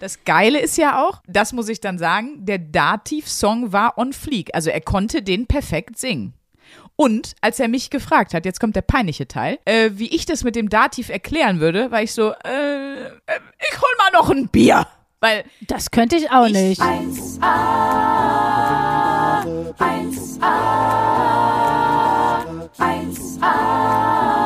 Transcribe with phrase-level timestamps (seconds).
[0.00, 4.48] Das Geile ist ja auch, das muss ich dann sagen, der Dativ-Song war on fleek.
[4.54, 6.32] Also er konnte den perfekt singen.
[6.96, 10.42] Und als er mich gefragt hat, jetzt kommt der peinliche Teil, äh, wie ich das
[10.42, 13.10] mit dem Dativ erklären würde, war ich so, äh, äh,
[13.58, 14.86] ich hol mal noch ein Bier.
[15.20, 16.80] Weil Das könnte ich auch nicht.
[16.80, 17.42] 1a,
[19.78, 19.80] 1a,
[22.78, 24.39] 1a, 1a,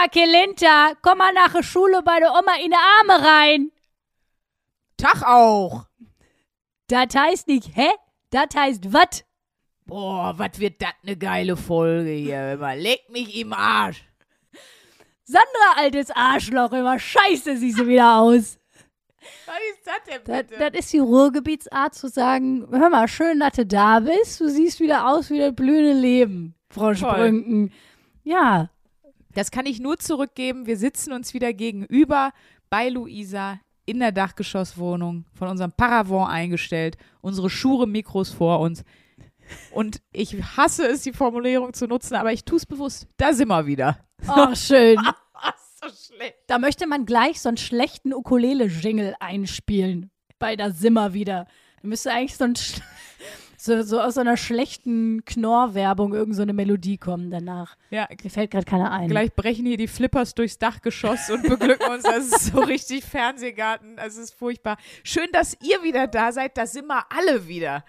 [0.00, 3.70] Mal, Kelinta, komm mal nach der Schule bei der Oma in die Arme rein.
[4.96, 5.84] Tag auch.
[6.88, 7.90] Das heißt nicht, hä?
[8.30, 9.24] Das heißt was?
[9.84, 12.52] Boah, was wird das eine geile Folge hier.
[12.54, 14.02] Immer leg mich im Arsch.
[15.24, 18.58] Sandra, altes Arschloch, immer scheiße siehst du wieder aus.
[19.44, 20.70] Was ist das denn Das, bitte?
[20.70, 24.40] das ist die Ruhrgebietsart zu sagen, hör mal, schön, dass du da bist.
[24.40, 27.70] Du siehst wieder aus wie das blühende Leben, Frau Sprünken.
[28.24, 28.70] Ja,
[29.34, 30.66] Das kann ich nur zurückgeben.
[30.66, 32.32] Wir sitzen uns wieder gegenüber
[32.68, 38.84] bei Luisa in der Dachgeschosswohnung, von unserem Paravent eingestellt, unsere Schure-Mikros vor uns.
[39.72, 43.08] Und ich hasse es, die Formulierung zu nutzen, aber ich tue es bewusst.
[43.16, 43.98] Da sind wir wieder.
[44.28, 44.98] oh, schön.
[45.82, 46.34] So schlecht.
[46.46, 50.10] Da möchte man gleich so einen schlechten Ukulele-Jingle einspielen.
[50.38, 51.46] Bei der Simmer wieder.
[51.80, 52.82] Da müsste eigentlich so, ein, sch-
[53.60, 57.76] so, so aus so einer schlechten Knorr-Werbung irgend so eine Melodie kommen danach.
[57.90, 59.08] Ja, Mir fällt gerade keiner ein.
[59.08, 62.04] gleich brechen hier die Flippers durchs Dachgeschoss und beglücken uns.
[62.04, 63.98] Das ist so richtig Fernsehgarten.
[63.98, 64.78] Es ist furchtbar.
[65.04, 66.56] Schön, dass ihr wieder da seid.
[66.56, 67.84] Da sind wir alle wieder.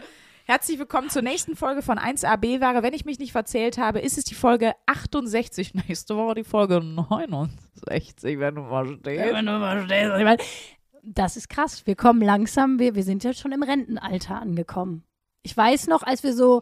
[0.46, 2.84] Herzlich willkommen zur nächsten Folge von 1AB-Ware.
[2.84, 5.74] Wenn ich mich nicht verzählt habe, ist es die Folge 68.
[5.88, 9.06] Nächste Woche die Folge 69, wenn du mal stehst.
[9.06, 10.38] Wenn du ich meine.
[11.04, 11.88] Das ist krass.
[11.88, 15.04] Wir kommen langsam, wir, wir sind jetzt schon im Rentenalter angekommen.
[15.44, 16.62] Ich weiß noch, als wir so,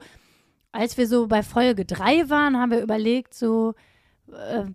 [0.71, 3.73] als wir so bei Folge 3 waren, haben wir überlegt, so,
[4.31, 4.65] äh,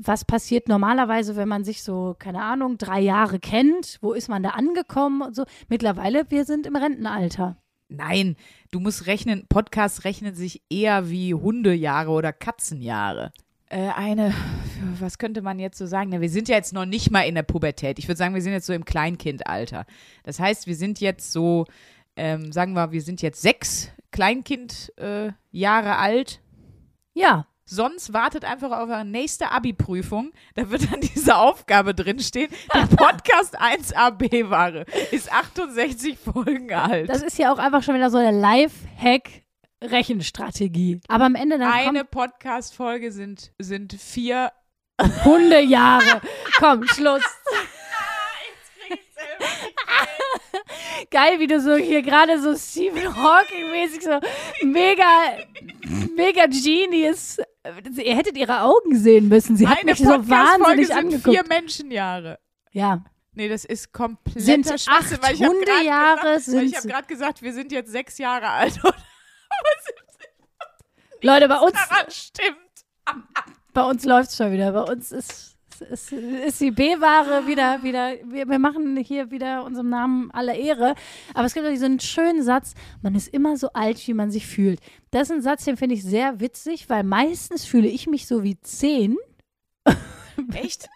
[0.00, 3.98] was passiert normalerweise, wenn man sich so, keine Ahnung, drei Jahre kennt?
[4.00, 5.44] Wo ist man da angekommen und so?
[5.68, 7.56] Mittlerweile, wir sind im Rentenalter.
[7.88, 8.36] Nein,
[8.72, 13.32] du musst rechnen, Podcasts rechnen sich eher wie Hundejahre oder Katzenjahre.
[13.68, 14.34] Äh, eine,
[15.00, 16.10] was könnte man jetzt so sagen?
[16.10, 17.98] Na, wir sind ja jetzt noch nicht mal in der Pubertät.
[17.98, 19.86] Ich würde sagen, wir sind jetzt so im Kleinkindalter.
[20.24, 21.66] Das heißt, wir sind jetzt so,
[22.16, 26.40] ähm, sagen wir, wir sind jetzt sechs Kleinkindjahre äh, Jahre alt.
[27.14, 30.30] Ja, Sonst wartet einfach auf eine nächste Abi-Prüfung.
[30.54, 32.48] Da wird dann diese Aufgabe drinstehen.
[32.72, 37.10] Der Podcast 1AB Ware ist 68 Folgen alt.
[37.10, 41.00] das ist ja auch einfach schon wieder so eine Live-Hack-Rechenstrategie.
[41.08, 44.52] Aber am Ende dann Eine Podcast-Folge sind, sind vier.
[45.24, 46.20] Hundejahre.
[46.58, 47.24] Komm, Schluss.
[51.10, 54.20] Geil, wie du so hier gerade so Stephen Hawking-mäßig so
[54.66, 55.04] mega,
[56.14, 57.38] mega Genius.
[57.96, 59.56] Ihr hättet ihre Augen sehen müssen.
[59.56, 61.36] Sie hat Eine mich so wahnsinnig sind angeguckt.
[61.36, 62.38] vier Menschenjahre.
[62.72, 63.04] Ja,
[63.38, 67.70] Nee, das ist kompletter Schwachsinn, weil ich habe gerade Hundejahre gesagt, gerade gesagt, wir sind
[67.70, 68.80] jetzt sechs Jahre alt
[71.22, 72.56] Leute, bei uns, daran stimmt.
[73.72, 74.72] bei uns läuft's schon wieder.
[74.72, 79.88] Bei uns ist, ist, ist die B-Ware wieder, wieder, wir, wir machen hier wieder unserem
[79.88, 80.94] Namen alle Ehre.
[81.34, 84.46] Aber es gibt auch diesen schönen Satz, man ist immer so alt, wie man sich
[84.46, 84.80] fühlt.
[85.10, 88.42] Das ist ein Satz, den finde ich sehr witzig, weil meistens fühle ich mich so
[88.42, 89.16] wie zehn.
[90.54, 90.88] Echt?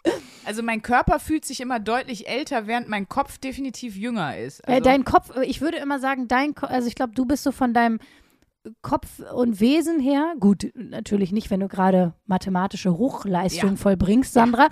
[0.45, 4.67] Also mein Körper fühlt sich immer deutlich älter, während mein Kopf definitiv jünger ist.
[4.67, 7.53] Also, dein Kopf, ich würde immer sagen, dein Kopf, also ich glaube, du bist so
[7.53, 8.01] von deinem
[8.83, 13.77] Kopf und Wesen her, gut, natürlich nicht, wenn du gerade mathematische Hochleistung Ja.
[13.77, 14.69] vollbringst, Sandra,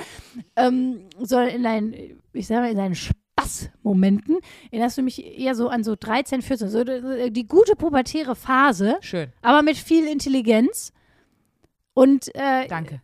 [0.56, 1.94] ähm, sondern in deinen,
[2.32, 4.38] ich sage mal, in deinen Spaßmomenten
[4.70, 8.98] erinnerst du mich eher so an so 13, 14, so die die gute pubertäre Phase,
[9.00, 9.32] schön.
[9.42, 10.92] aber mit viel Intelligenz.
[11.94, 13.00] Und äh, Danke.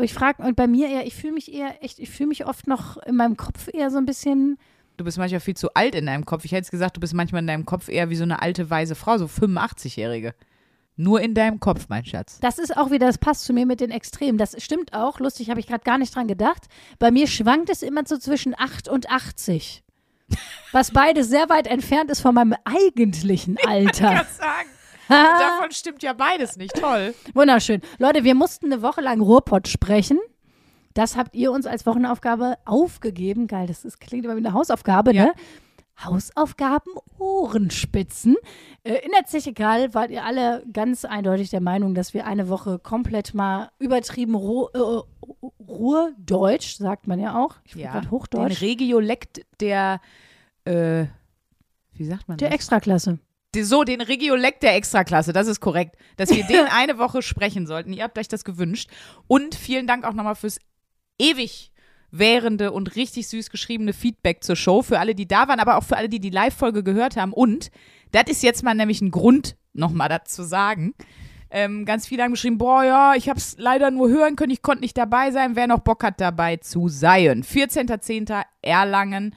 [0.00, 2.66] ich frage, und bei mir eher, ich fühle mich eher echt, ich fühle mich oft
[2.66, 4.56] noch in meinem Kopf eher so ein bisschen
[4.96, 6.44] Du bist manchmal viel zu alt in deinem Kopf.
[6.44, 8.70] Ich hätte jetzt gesagt, du bist manchmal in deinem Kopf eher wie so eine alte,
[8.70, 10.34] weise Frau, so 85-Jährige.
[10.96, 12.38] Nur in deinem Kopf, mein Schatz.
[12.40, 14.36] Das ist auch wieder, das passt zu mir mit den Extremen.
[14.36, 15.18] Das stimmt auch.
[15.20, 16.66] Lustig, habe ich gerade gar nicht dran gedacht.
[16.98, 19.82] Bei mir schwankt es immer so zwischen 8 und 80.
[20.70, 24.26] Was beides sehr weit entfernt ist von meinem eigentlichen Alter.
[24.38, 24.68] sagen.
[25.08, 26.74] Davon stimmt ja beides nicht.
[26.74, 27.14] Toll.
[27.34, 27.80] Wunderschön.
[27.98, 30.18] Leute, wir mussten eine Woche lang Ruhrpott sprechen.
[30.94, 33.46] Das habt ihr uns als Wochenaufgabe aufgegeben.
[33.46, 35.24] Geil, das ist, klingt immer wie eine Hausaufgabe, Ja.
[35.26, 35.32] ne?
[36.02, 38.36] Hausaufgaben Ohrenspitzen.
[38.82, 42.48] Äh, in der Zeche Karl wart ihr alle ganz eindeutig der Meinung, dass wir eine
[42.48, 47.56] Woche komplett mal übertrieben Ruhr, äh, Ruhrdeutsch, sagt man ja auch.
[47.64, 48.60] Ich ja, gerade Den Hochdeutsch.
[48.62, 50.00] Regiolekt der,
[50.64, 51.04] äh,
[51.92, 52.54] wie sagt man Der das?
[52.56, 53.18] Extraklasse.
[53.54, 55.96] So, den Regiolekt der Extraklasse, das ist korrekt.
[56.16, 57.92] Dass wir den eine Woche sprechen sollten.
[57.92, 58.88] Ihr habt euch das gewünscht.
[59.26, 60.58] Und vielen Dank auch nochmal fürs
[61.22, 61.72] ewig
[62.10, 64.82] währende und richtig süß geschriebene Feedback zur Show.
[64.82, 67.32] Für alle, die da waren, aber auch für alle, die die Live-Folge gehört haben.
[67.32, 67.70] Und
[68.12, 70.94] das ist jetzt mal nämlich ein Grund, nochmal dazu sagen.
[71.50, 74.82] Ähm, ganz viele haben geschrieben, boah, ja, ich hab's leider nur hören können, ich konnte
[74.82, 75.56] nicht dabei sein.
[75.56, 77.42] Wer noch Bock hat, dabei zu sein.
[77.44, 78.42] 14.10.
[78.62, 79.34] Erlangen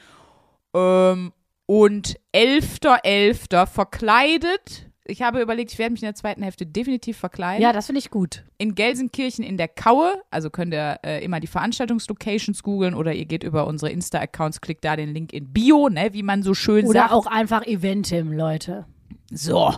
[0.73, 1.33] ähm,
[1.65, 3.65] und 11.11.
[3.67, 4.89] verkleidet.
[5.07, 7.61] Ich habe überlegt, ich werde mich in der zweiten Hälfte definitiv verkleiden.
[7.61, 8.43] Ja, das finde ich gut.
[8.57, 10.13] in Gelsenkirchen in der Kaue.
[10.31, 14.83] Also könnt ihr äh, immer die Veranstaltungslocations googeln oder ihr geht über unsere Insta-Accounts, klickt
[14.83, 17.13] da den Link in Bio, ne, wie man so schön Oder sagt.
[17.13, 18.85] auch einfach Eventim, Leute.
[19.31, 19.73] So.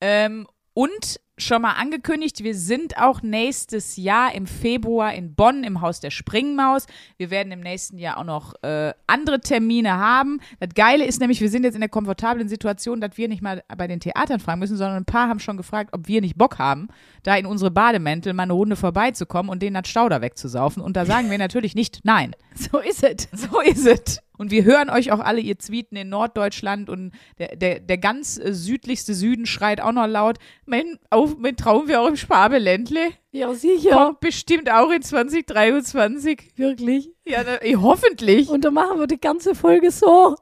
[0.00, 5.82] Ähm, und schon mal angekündigt, wir sind auch nächstes Jahr im Februar in Bonn im
[5.82, 6.86] Haus der Springmaus.
[7.18, 10.40] Wir werden im nächsten Jahr auch noch äh, andere Termine haben.
[10.60, 13.62] Das Geile ist nämlich, wir sind jetzt in der komfortablen Situation, dass wir nicht mal
[13.76, 16.58] bei den Theatern fragen müssen, sondern ein paar haben schon gefragt, ob wir nicht Bock
[16.58, 16.88] haben,
[17.22, 20.82] da in unsere Bademäntel mal eine Runde vorbeizukommen und denen das Stauder wegzusaufen.
[20.82, 22.34] Und da sagen wir natürlich nicht nein.
[22.58, 23.28] So ist es.
[23.32, 24.22] So ist es.
[24.36, 28.38] Und wir hören euch auch alle, ihr Tweeten in Norddeutschland und der, der, der ganz
[28.38, 33.10] äh, südlichste Süden schreit auch noch laut, mein, auf, mein Traum wir auch im Schwabeländle.
[33.32, 33.90] Ja, sicher.
[33.90, 36.52] Kommt bestimmt auch in 2023.
[36.56, 37.10] Wirklich.
[37.24, 38.48] Ja, na, eh, hoffentlich.
[38.48, 40.36] Und dann machen wir die ganze Folge so.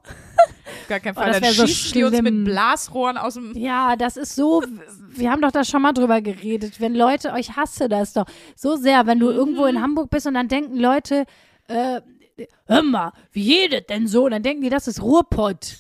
[0.89, 1.33] Gar kein Oh, Fall.
[1.33, 3.57] das Dann so schießen die uns mit Blasrohren aus dem.
[3.57, 4.63] Ja, das ist so.
[5.09, 6.81] Wir haben doch da schon mal drüber geredet.
[6.81, 8.27] Wenn Leute, euch hasse das doch
[8.57, 11.25] so sehr, wenn du irgendwo in Hamburg bist und dann denken Leute,
[11.69, 12.01] äh,
[12.67, 14.25] hör mal, wie jedes denn so?
[14.25, 15.77] Und dann denken die, das ist Ruhrpott.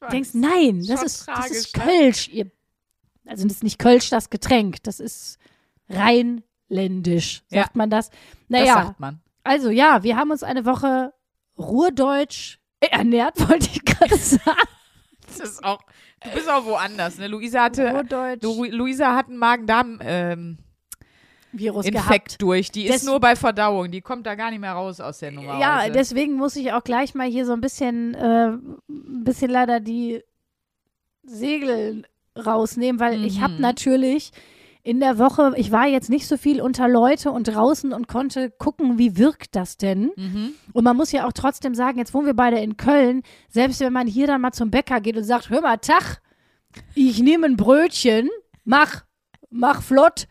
[0.00, 1.82] Du denkst, nein, das ist, das tragisch, ist ne?
[1.84, 2.28] Kölsch.
[2.28, 2.50] Ihr,
[3.28, 5.38] also das ist nicht Kölsch das Getränk, das ist
[5.88, 7.62] rheinländisch, Ja.
[7.62, 8.10] sagt man das.
[8.10, 9.20] das Naja, sagt man.
[9.44, 11.12] also ja, wir haben uns eine Woche
[11.58, 14.68] Ruhrdeutsch ernährt, wollte ich gerade sagen.
[15.26, 15.80] Das ist auch.
[16.22, 17.28] Du bist auch woanders, ne?
[17.28, 17.90] Luisa hatte.
[17.90, 18.42] Ruhrdeutsch.
[18.42, 20.58] Lu Luisa hat einen Magen-Darm-Infekt
[21.52, 22.42] Virus gehabt.
[22.42, 22.70] durch.
[22.72, 23.90] Die Des- ist nur bei Verdauung.
[23.90, 25.58] Die kommt da gar nicht mehr raus aus der Nummer.
[25.60, 25.92] Ja, heute.
[25.92, 30.22] deswegen muss ich auch gleich mal hier so ein bisschen, äh, ein bisschen leider die
[31.24, 32.04] Segel
[32.44, 33.60] rausnehmen, weil ich habe Mhm.
[33.60, 34.30] natürlich
[34.82, 38.50] in der Woche, ich war jetzt nicht so viel unter Leute und draußen und konnte
[38.50, 40.12] gucken, wie wirkt das denn.
[40.16, 40.52] Mhm.
[40.72, 43.92] Und man muss ja auch trotzdem sagen, jetzt wohnen wir beide in Köln, selbst wenn
[43.92, 46.22] man hier dann mal zum Bäcker geht und sagt, hör mal, Tag,
[46.94, 48.30] ich nehme ein Brötchen,
[48.64, 49.04] mach,
[49.50, 50.26] mach flott.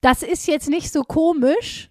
[0.00, 1.90] Das ist jetzt nicht so komisch.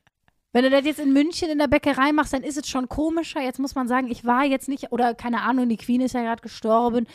[0.53, 3.42] Wenn du das jetzt in München in der Bäckerei machst, dann ist es schon komischer.
[3.42, 6.21] Jetzt muss man sagen, ich war jetzt nicht, oder keine Ahnung, die Queen ist ja
[6.21, 7.07] gerade gestorben.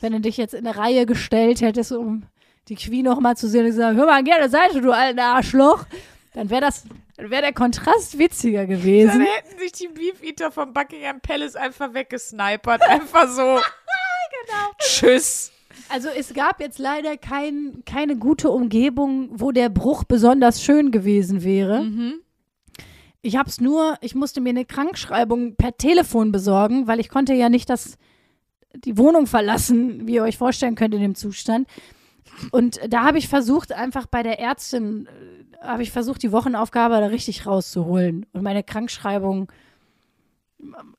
[0.00, 2.24] Wenn du dich jetzt in eine Reihe gestellt hättest, um
[2.68, 5.84] die Queen noch mal zu sehen und gesagt, hör mal, gerne Seite, du alter Arschloch,
[6.34, 6.84] dann wäre das,
[7.16, 9.20] dann wäre der Kontrast witziger Dann gewesen.
[9.22, 12.82] hätten sich die Beef Eater vom Buckingham Palace einfach weggesnipert.
[12.82, 13.42] Einfach so.
[14.46, 14.70] genau.
[14.78, 15.50] Tschüss.
[15.88, 21.42] Also es gab jetzt leider kein, keine gute Umgebung, wo der Bruch besonders schön gewesen
[21.42, 21.84] wäre.
[21.84, 22.20] Mhm.
[23.22, 27.48] Ich hab's nur, ich musste mir eine Krankschreibung per Telefon besorgen, weil ich konnte ja
[27.48, 27.96] nicht das,
[28.74, 31.68] die Wohnung verlassen, wie ihr euch vorstellen könnt in dem Zustand.
[32.50, 36.94] Und da habe ich versucht, einfach bei der Ärztin, äh, habe ich versucht, die Wochenaufgabe
[36.98, 38.26] da richtig rauszuholen.
[38.32, 39.52] Und meine Krankschreibung,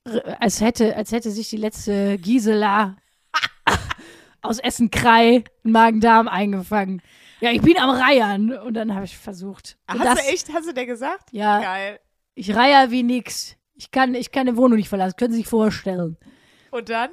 [0.06, 2.96] äh, als hätte, als hätte sich die letzte Gisela
[4.42, 7.02] aus Essen-Krei einen Magen-Darm eingefangen.
[7.42, 8.54] Ja, ich bin am Reiern.
[8.54, 9.78] Und dann habe ich versucht.
[9.90, 11.26] Hast das- du echt, hast du dir gesagt?
[11.32, 11.60] Ja.
[11.60, 12.00] Geil.
[12.36, 13.56] Ich reihe wie nix.
[13.76, 15.16] Ich kann, ich kann die Wohnung nicht verlassen.
[15.18, 16.18] Können Sie sich vorstellen.
[16.72, 17.10] Und dann?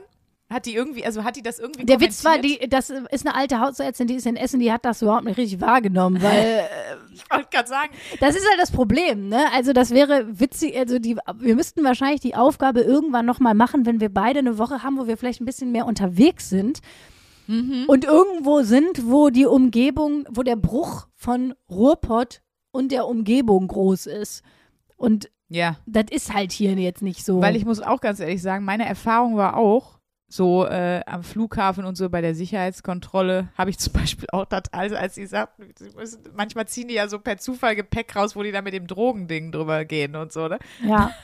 [0.51, 3.37] Hat die irgendwie, also hat die das irgendwie Der Witz war, die, das ist eine
[3.37, 6.69] alte Hausärztin, die ist in Essen, die hat das überhaupt nicht richtig wahrgenommen, weil
[7.15, 9.45] Ich wollte gerade sagen, das ist halt das Problem, ne?
[9.55, 14.01] Also das wäre witzig, also die, wir müssten wahrscheinlich die Aufgabe irgendwann nochmal machen, wenn
[14.01, 16.81] wir beide eine Woche haben, wo wir vielleicht ein bisschen mehr unterwegs sind
[17.87, 24.07] und irgendwo sind, wo die Umgebung, wo der Bruch von Ruhrpott und der Umgebung groß
[24.07, 24.43] ist.
[25.01, 27.41] Und ja, das ist halt hier jetzt nicht so.
[27.41, 31.85] weil ich muss auch ganz ehrlich sagen, meine Erfahrung war auch, so äh, am Flughafen
[31.85, 35.73] und so bei der Sicherheitskontrolle habe ich zum Beispiel auch das, also als sie sagten,
[35.77, 38.75] sie müssen, manchmal ziehen die ja so per Zufall Gepäck raus, wo die da mit
[38.75, 40.59] dem Drogending drüber gehen und so, ne?
[40.85, 41.11] ja.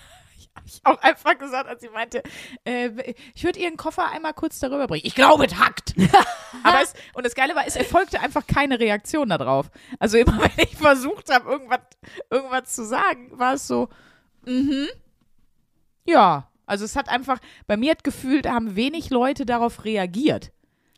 [0.57, 2.23] Habe ich auch einfach gesagt, als sie meinte,
[2.65, 2.91] äh,
[3.35, 5.05] ich würde ihren Koffer einmal kurz darüber bringen.
[5.05, 5.95] Ich glaube, es hackt.
[6.63, 9.71] Aber es, und das Geile war, es erfolgte einfach keine Reaktion darauf.
[9.99, 11.81] Also immer, wenn ich versucht habe, irgendwas,
[12.31, 13.89] irgendwas zu sagen, war es so,
[14.45, 14.89] mhm,
[16.07, 16.49] ja.
[16.67, 20.53] Also es hat einfach, bei mir hat gefühlt, haben wenig Leute darauf reagiert.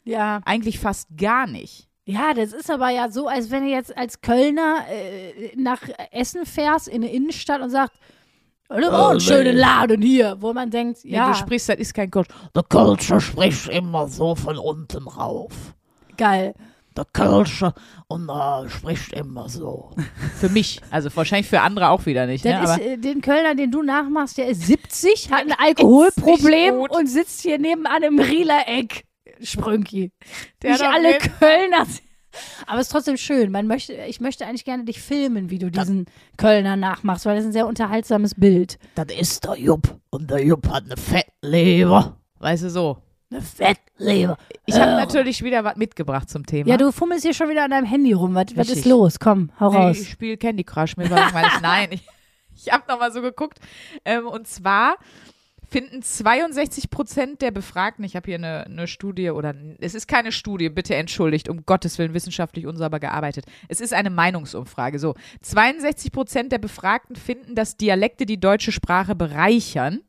[0.05, 0.41] Ja.
[0.45, 1.88] Eigentlich fast gar nicht.
[2.07, 6.47] Ja, das ist aber ja so, als wenn du jetzt als Kölner äh, nach Essen
[6.47, 7.99] fährst in eine Innenstadt und sagst,
[8.68, 11.18] oh, einen schönen Laden hier, wo man denkt, Ja.
[11.18, 12.28] ja, Du sprichst, das ist kein Coach.
[12.54, 15.52] Der Culture spricht immer so von unten rauf.
[16.16, 16.54] Geil.
[16.96, 17.75] Der Kölsche
[18.08, 19.90] und äh, spricht immer so.
[20.40, 20.80] Für mich.
[20.90, 22.44] Also wahrscheinlich für andere auch wieder nicht.
[22.44, 22.60] Ne?
[22.62, 27.42] Ist äh, den Kölner, den du nachmachst, der ist 70, hat ein Alkoholproblem und sitzt
[27.42, 29.04] hier nebenan im Rieler Eck.
[29.40, 30.10] Sprünki.
[30.62, 31.87] Der Nicht alle Kölner.
[32.66, 33.50] Aber es ist trotzdem schön.
[33.52, 37.45] Man möchte, ich möchte eigentlich gerne dich filmen, wie du diesen Kölner nachmachst, weil das
[37.45, 38.78] ist ein sehr unterhaltsames Bild.
[38.95, 39.99] Das ist der Jupp.
[40.11, 42.16] Und der Jupp hat eine Fettleber.
[42.38, 42.99] weißt du so.
[43.30, 44.38] Eine Fettleber.
[44.64, 44.97] Ich habe Äh.
[44.97, 46.68] natürlich wieder was mitgebracht zum Thema.
[46.71, 48.35] Ja, du fummelst hier schon wieder an deinem Handy rum.
[48.35, 49.18] Was, was ist los?
[49.18, 49.99] Komm, hau Nee, raus.
[50.00, 50.97] ich spiele Candy Crush.
[50.97, 51.52] Mir war langweilig.
[51.62, 52.02] Nein, ich,
[52.57, 53.59] ich habe noch mal so geguckt.
[54.07, 54.97] Ähm, und zwar
[55.68, 60.32] finden 62 Prozent der Befragten, ich habe hier eine, eine Studie oder es ist keine
[60.32, 63.44] Studie, bitte entschuldigt, um Gottes Willen wissenschaftlich unsauber gearbeitet.
[63.68, 64.98] Es ist eine Meinungsumfrage.
[64.98, 70.00] So, 62 Prozent der Befragten finden, dass Dialekte die deutsche Sprache bereichern.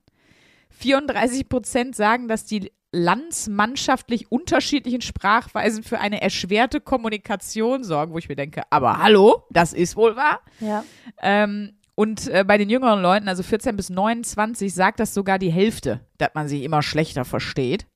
[0.70, 8.30] 34 Prozent sagen, dass die landsmannschaftlich unterschiedlichen Sprachweisen für eine erschwerte Kommunikation sorgen, wo ich
[8.30, 10.42] mir denke, aber hallo, das ist wohl wahr.
[10.60, 10.84] Ja.
[11.22, 15.52] Ähm, und äh, bei den jüngeren Leuten, also 14 bis 29, sagt das sogar die
[15.52, 17.88] Hälfte, dass man sich immer schlechter versteht.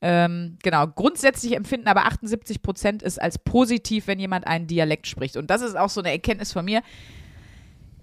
[0.00, 5.36] Ähm, genau, grundsätzlich empfinden aber 78 Prozent es als positiv, wenn jemand einen Dialekt spricht.
[5.36, 6.80] Und das ist auch so eine Erkenntnis von mir.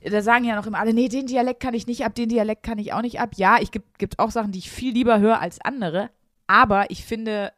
[0.03, 2.61] Da sagen ja noch immer alle, nee, den Dialekt kann ich nicht ab, den Dialekt
[2.61, 3.31] kann ich auch nicht ab.
[3.37, 6.11] Ja, ich gibt gibt auch Sachen, die ich viel lieber höre als andere.
[6.45, 7.51] Aber ich finde,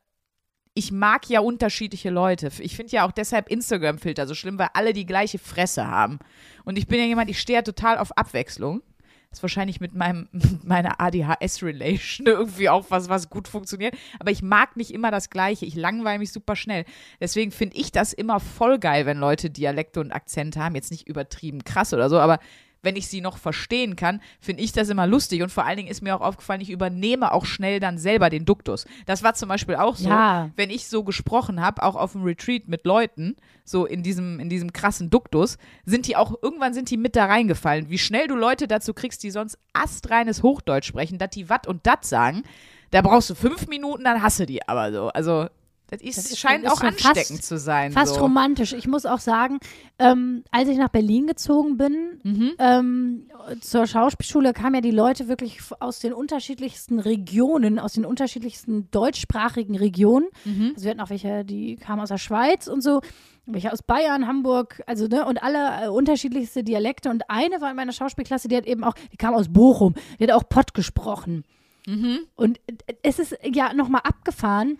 [0.77, 2.51] ich mag ja unterschiedliche Leute.
[2.59, 6.19] Ich finde ja auch deshalb Instagram-Filter so schlimm, weil alle die gleiche Fresse haben.
[6.65, 8.83] Und ich bin ja jemand, ich stehe ja total auf Abwechslung.
[9.31, 10.29] Das ist wahrscheinlich mit meinem,
[10.63, 13.95] meiner ADHS-Relation irgendwie auch was, was gut funktioniert.
[14.19, 15.65] Aber ich mag nicht immer das Gleiche.
[15.65, 16.85] Ich langweile mich super schnell.
[17.19, 20.75] Deswegen finde ich das immer voll geil, wenn Leute Dialekte und Akzente haben.
[20.75, 22.37] Jetzt nicht übertrieben krass oder so, aber
[22.87, 25.41] wenn ich sie noch verstehen kann, finde ich das immer lustig.
[25.41, 28.45] Und vor allen Dingen ist mir auch aufgefallen, ich übernehme auch schnell dann selber den
[28.45, 28.85] Duktus.
[29.05, 30.51] Das war zum Beispiel auch so, Ja.
[30.55, 34.47] wenn ich so gesprochen habe, auch auf dem Retreat mit Leuten, so in diesem, in
[34.47, 37.89] diesem krassen Duktus, sind die auch, irgendwann sind die mit da reingefallen.
[37.89, 41.85] Wie schnell du Leute dazu kriegst, die sonst astreines Hochdeutsch sprechen, dass die wat und
[41.85, 42.43] dat sagen,
[42.91, 45.09] da brauchst du fünf Minuten, dann hasse die aber so.
[45.09, 45.47] Also,
[45.89, 47.91] das, ist, Das ist- scheint ist auch so ansteckend fast- zu sein.
[47.91, 48.21] Fast so.
[48.21, 48.73] romantisch.
[48.73, 49.59] Ich muss auch sagen,
[49.99, 52.51] ähm, als ich nach Berlin gezogen bin, Mhm.
[52.59, 53.27] ähm,
[53.61, 59.77] zur Schauspielschule kamen ja die Leute wirklich aus den unterschiedlichsten Regionen, aus den unterschiedlichsten deutschsprachigen
[59.77, 60.27] Regionen.
[60.45, 60.71] Mhm.
[60.75, 63.01] Also wir hatten auch welche, die kamen aus der Schweiz und so,
[63.45, 67.09] welche aus Bayern, Hamburg, also ne, und alle äh, unterschiedlichste Dialekte.
[67.09, 70.23] Und eine war in meiner Schauspielklasse, die hat eben auch, die kam aus Bochum, die
[70.25, 71.45] hat auch Pott gesprochen.
[71.85, 72.19] Mhm.
[72.35, 74.79] Und äh, es ist ja nochmal abgefahren.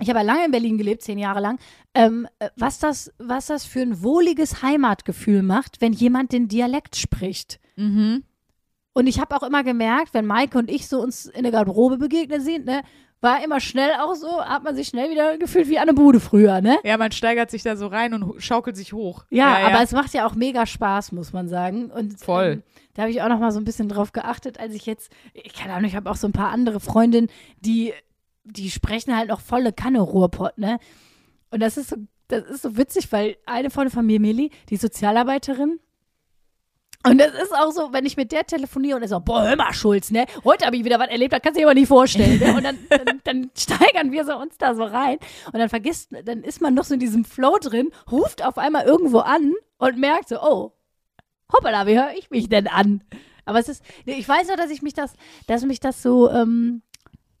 [0.00, 1.58] Ich habe ja lange in Berlin gelebt, zehn Jahre lang.
[1.94, 6.96] Ähm, äh, was, das, was das für ein wohliges Heimatgefühl macht, wenn jemand den Dialekt
[6.96, 7.60] spricht.
[7.76, 8.24] Mhm.
[8.92, 11.98] Und ich habe auch immer gemerkt, wenn Maike und ich so uns in der Garderobe
[11.98, 12.82] begegnet sind, ne,
[13.24, 16.20] war immer schnell auch so, hat man sich schnell wieder gefühlt wie an der Bude
[16.20, 16.78] früher, ne?
[16.84, 19.24] Ja, man steigert sich da so rein und schaukelt sich hoch.
[19.30, 21.90] Ja, aber es macht ja auch mega Spaß, muss man sagen.
[21.90, 22.44] Und Voll.
[22.44, 25.10] Ähm, da habe ich auch noch mal so ein bisschen drauf geachtet, als ich jetzt,
[25.32, 27.92] ich keine Ahnung, ich habe auch so ein paar andere Freundinnen, die,
[28.44, 30.78] die sprechen halt noch volle Kanne Ruhrpott, ne?
[31.50, 31.96] Und das ist so,
[32.28, 35.80] das ist so witzig, weil eine Freundin von mir, Meli, die Sozialarbeiterin.
[37.06, 39.56] Und das ist auch so, wenn ich mit der telefoniere und er so, boah, hör
[39.56, 40.24] mal, Schulz, ne?
[40.42, 42.38] Heute habe ich wieder was erlebt, das kannst du dir aber nicht vorstellen.
[42.38, 42.54] Ne?
[42.56, 45.18] Und dann, dann, dann steigern wir so uns da so rein.
[45.46, 48.86] Und dann vergisst, dann ist man noch so in diesem Flow drin, ruft auf einmal
[48.86, 50.72] irgendwo an und merkt so, oh,
[51.52, 53.04] hoppala, wie höre ich mich denn an?
[53.44, 55.12] Aber es ist, ich weiß nur, dass ich mich das,
[55.46, 56.80] dass mich das so, ähm,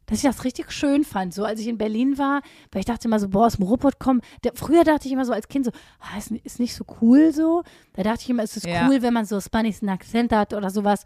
[0.06, 2.42] dass ich das richtig schön fand, so als ich in Berlin war,
[2.72, 4.20] weil ich dachte immer so, boah, aus dem Ruhrpott kommen.
[4.44, 5.70] Der, früher dachte ich immer so als Kind so,
[6.00, 7.62] ah, ist, ist nicht so cool so.
[7.94, 8.86] Da dachte ich immer, es ist Ja.
[8.88, 11.04] cool, wenn man so spanischen Akzent hat oder sowas.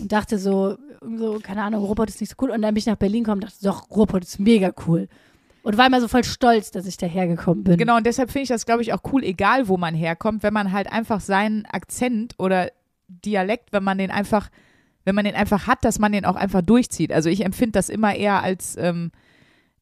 [0.00, 0.76] Und dachte so,
[1.16, 2.50] so, keine Ahnung, Ruhrpott ist nicht so cool.
[2.50, 5.08] Und dann bin ich nach Berlin gekommen und dachte, doch, Ruhrpott ist mega cool.
[5.62, 7.76] Und war immer so voll stolz, dass ich dahergekommen bin.
[7.76, 10.54] Genau, und deshalb finde ich das, glaube ich, auch cool, egal wo man herkommt, wenn
[10.54, 12.70] man halt einfach seinen Akzent oder
[13.08, 14.48] Dialekt, wenn man den einfach,
[15.04, 17.12] wenn man den einfach hat, dass man den auch einfach durchzieht.
[17.12, 19.10] Also ich empfinde das immer eher als, ähm,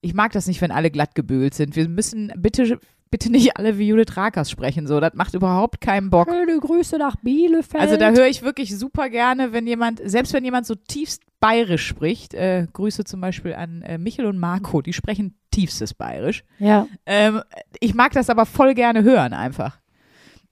[0.00, 1.76] ich mag das nicht, wenn alle glatt gebügelt sind.
[1.76, 2.78] Wir müssen bitte,
[3.10, 5.00] bitte nicht alle wie Judith Rakers sprechen, so.
[5.00, 6.28] Das macht überhaupt keinen Bock.
[6.30, 7.82] Schöne Grüße nach Bielefeld.
[7.82, 11.86] Also da höre ich wirklich super gerne, wenn jemand, selbst wenn jemand so tiefst bayerisch
[11.86, 16.44] spricht, äh, Grüße zum Beispiel an äh, Michel und Marco, die sprechen tiefstes bayerisch.
[16.58, 16.86] Ja.
[17.06, 17.42] Ähm,
[17.80, 19.78] ich mag das aber voll gerne hören einfach.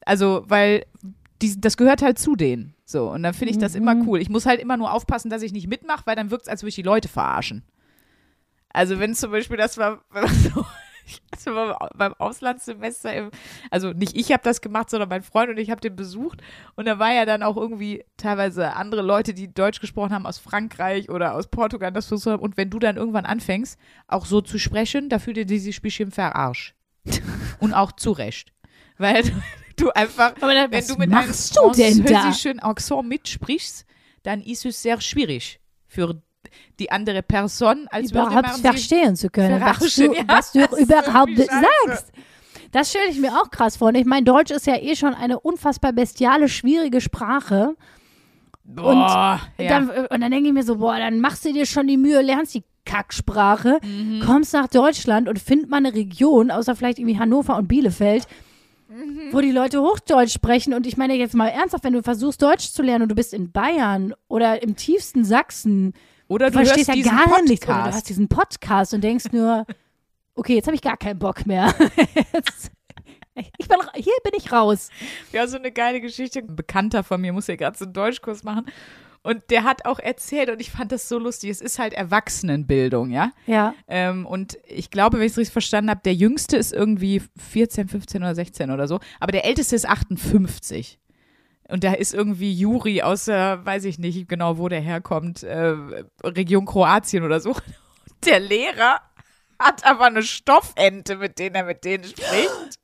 [0.05, 0.85] Also, weil
[1.43, 2.76] die, das gehört halt zu denen.
[2.89, 3.83] So, und dann finde ich das Mhm.
[3.83, 4.21] immer cool.
[4.21, 6.63] Ich muss halt immer nur aufpassen, dass ich nicht mitmache, weil dann wirkt es, als
[6.63, 7.65] würde ich die Leute verarschen.
[8.73, 10.03] Also, wenn zum Beispiel das war,
[10.55, 10.65] so
[11.31, 13.31] Also beim, beim Auslandssemester, im,
[13.71, 16.43] also nicht ich habe das gemacht, sondern mein Freund und ich habe den besucht.
[16.75, 20.39] Und da war ja dann auch irgendwie teilweise andere Leute, die Deutsch gesprochen haben aus
[20.39, 22.43] Frankreich oder aus Portugal, das versucht haben.
[22.43, 23.79] Und wenn du dann irgendwann anfängst,
[24.09, 26.75] auch so zu sprechen, da fühlt ihr dieses Spielchen verarscht.
[27.61, 28.53] und auch zu Recht.
[28.99, 29.23] Weil
[29.77, 33.87] du, einfach, dann, wenn du mit einem französischen Akzent mitsprichst,
[34.23, 36.21] dann ist es sehr schwierig für
[36.79, 40.23] die andere Person, als überhaupt verstehen zu können, was du, ja.
[40.27, 42.13] was du überhaupt sagst.
[42.73, 43.89] Das stelle ich mir auch krass vor.
[43.89, 47.75] Und ich meine, Deutsch ist ja eh schon eine unfassbar bestiale, schwierige Sprache.
[48.65, 49.69] Boah, ja.
[49.69, 52.21] Dann, und dann denke ich mir so, boah, dann machst du dir schon die Mühe,
[52.21, 54.21] lernst die Kacksprache, Mhm.
[54.25, 58.27] kommst nach Deutschland und find mal eine Region, außer vielleicht irgendwie Hannover und Bielefeld,
[58.89, 59.29] Mhm.
[59.33, 60.73] wo die Leute Hochdeutsch sprechen.
[60.75, 63.35] Und ich meine jetzt mal ernsthaft, wenn du versuchst, Deutsch zu lernen und du bist
[63.35, 65.93] in Bayern oder im tiefsten Sachsen,
[66.29, 67.49] Oder du du verstehst ja gar Podcast.
[67.49, 67.67] nichts.
[67.69, 69.67] Oder du hast diesen Podcast und denkst nur,
[70.37, 71.75] okay, jetzt habe ich gar keinen Bock mehr.
[72.33, 72.71] Jetzt-
[73.59, 74.89] ich bin, hier bin ich raus.
[75.33, 76.39] Ja, so eine geile Geschichte.
[76.39, 78.67] Ein Bekannter von mir muss ja gerade so einen Deutschkurs machen.
[79.27, 83.11] Und der hat auch erzählt, und ich fand das so lustig, es ist halt Erwachsenenbildung,
[83.11, 83.33] ja.
[83.49, 83.75] Ja.
[83.89, 87.89] Ähm, und ich glaube, wenn ich es richtig verstanden habe, der Jüngste ist irgendwie 14,
[87.89, 91.01] 15 oder 16 oder so, aber der Älteste ist 58.
[91.69, 95.75] Und da ist irgendwie Juri aus der, weiß ich nicht genau, wo der herkommt, äh,
[96.23, 97.57] Region Kroatien oder so.
[98.25, 99.01] Der Lehrer
[99.59, 102.79] hat aber eine Stoffente, mit denen er mit denen spricht.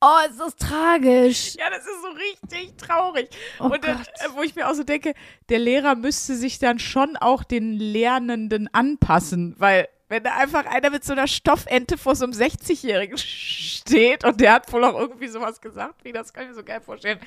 [0.00, 1.54] Oh, es ist tragisch.
[1.58, 3.28] Ja, das ist so richtig traurig.
[3.58, 4.08] Oh und dann, Gott.
[4.18, 5.14] äh, wo ich mir auch so denke,
[5.48, 10.90] der Lehrer müsste sich dann schon auch den Lernenden anpassen, weil wenn da einfach einer
[10.90, 15.28] mit so einer Stoffente vor so einem 60-Jährigen steht und der hat wohl auch irgendwie
[15.28, 17.18] sowas gesagt, wie das kann ich mir so geil vorstellen.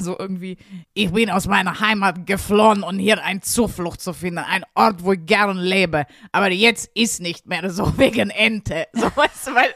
[0.00, 0.58] So irgendwie,
[0.92, 5.12] Ich bin aus meiner Heimat geflohen, um hier eine Zuflucht zu finden, ein Ort, wo
[5.12, 6.04] ich gern lebe.
[6.30, 8.86] Aber jetzt ist nicht mehr so wegen Ente.
[8.92, 9.74] so weißt du, weil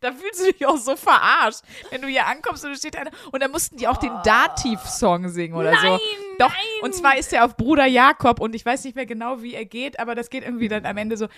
[0.00, 1.60] da fühlst du dich auch so verarscht,
[1.90, 5.28] wenn du hier ankommst und da steht einer und dann mussten die auch den Dativ-Song
[5.28, 5.86] singen oder so.
[5.86, 6.00] Nein,
[6.38, 6.82] Doch, nein.
[6.82, 9.64] und zwar ist er auf Bruder Jakob und ich weiß nicht mehr genau, wie er
[9.64, 11.28] geht, aber das geht irgendwie dann am Ende so.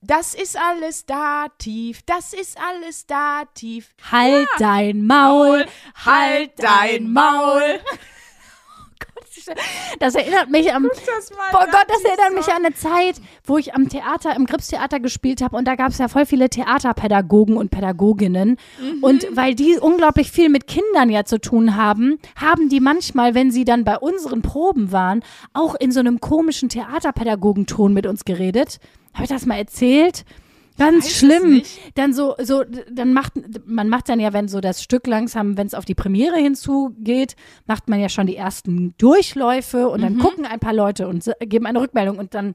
[0.00, 3.94] Das ist alles Dativ, das ist alles Dativ.
[4.10, 5.66] Halt dein Maul.
[6.04, 7.80] Halt dein Maul.
[9.98, 10.84] Das erinnert mich am.
[11.52, 15.42] Boah Gott, das erinnert mich an eine Zeit, wo ich am Theater, im Gripstheater gespielt
[15.42, 18.56] habe und da gab es ja voll viele Theaterpädagogen und Pädagoginnen.
[19.00, 23.50] Und weil die unglaublich viel mit Kindern ja zu tun haben, haben die manchmal, wenn
[23.50, 28.78] sie dann bei unseren Proben waren, auch in so einem komischen Theaterpädagogenton mit uns geredet.
[29.14, 30.24] Habe ich das mal erzählt?
[30.78, 31.62] Ganz schlimm.
[31.94, 33.32] Dann so, so, dann macht,
[33.66, 37.36] man macht dann ja, wenn so das Stück langsam, wenn es auf die Premiere hinzugeht,
[37.66, 41.66] macht man ja schon die ersten Durchläufe und dann gucken ein paar Leute und geben
[41.66, 42.54] eine Rückmeldung und dann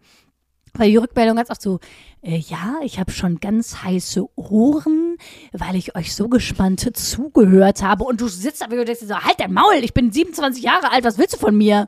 [0.75, 1.79] war die Rückmeldung ganz oft so,
[2.21, 5.17] äh, ja, ich habe schon ganz heiße Ohren,
[5.51, 9.19] weil ich euch so gespannt zugehört habe und du sitzt da und denkst dir so,
[9.19, 11.87] halt dein Maul, ich bin 27 Jahre alt, was willst du von mir?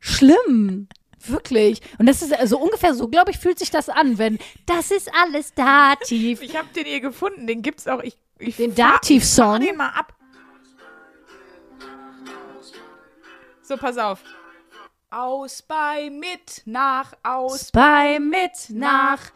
[0.00, 0.88] Schlimm.
[1.26, 1.80] Wirklich.
[1.98, 5.10] Und das ist so ungefähr so, glaube ich, fühlt sich das an, wenn das ist
[5.14, 6.42] alles Dativ.
[6.42, 8.02] Ich habe den hier gefunden, den gibt's auch.
[8.02, 9.60] Ich, ich Den Dativ-Song?
[9.60, 10.14] den mal ab.
[13.62, 14.20] So, pass auf.
[15.10, 19.30] Aus bei mit nach aus Bei mit nach,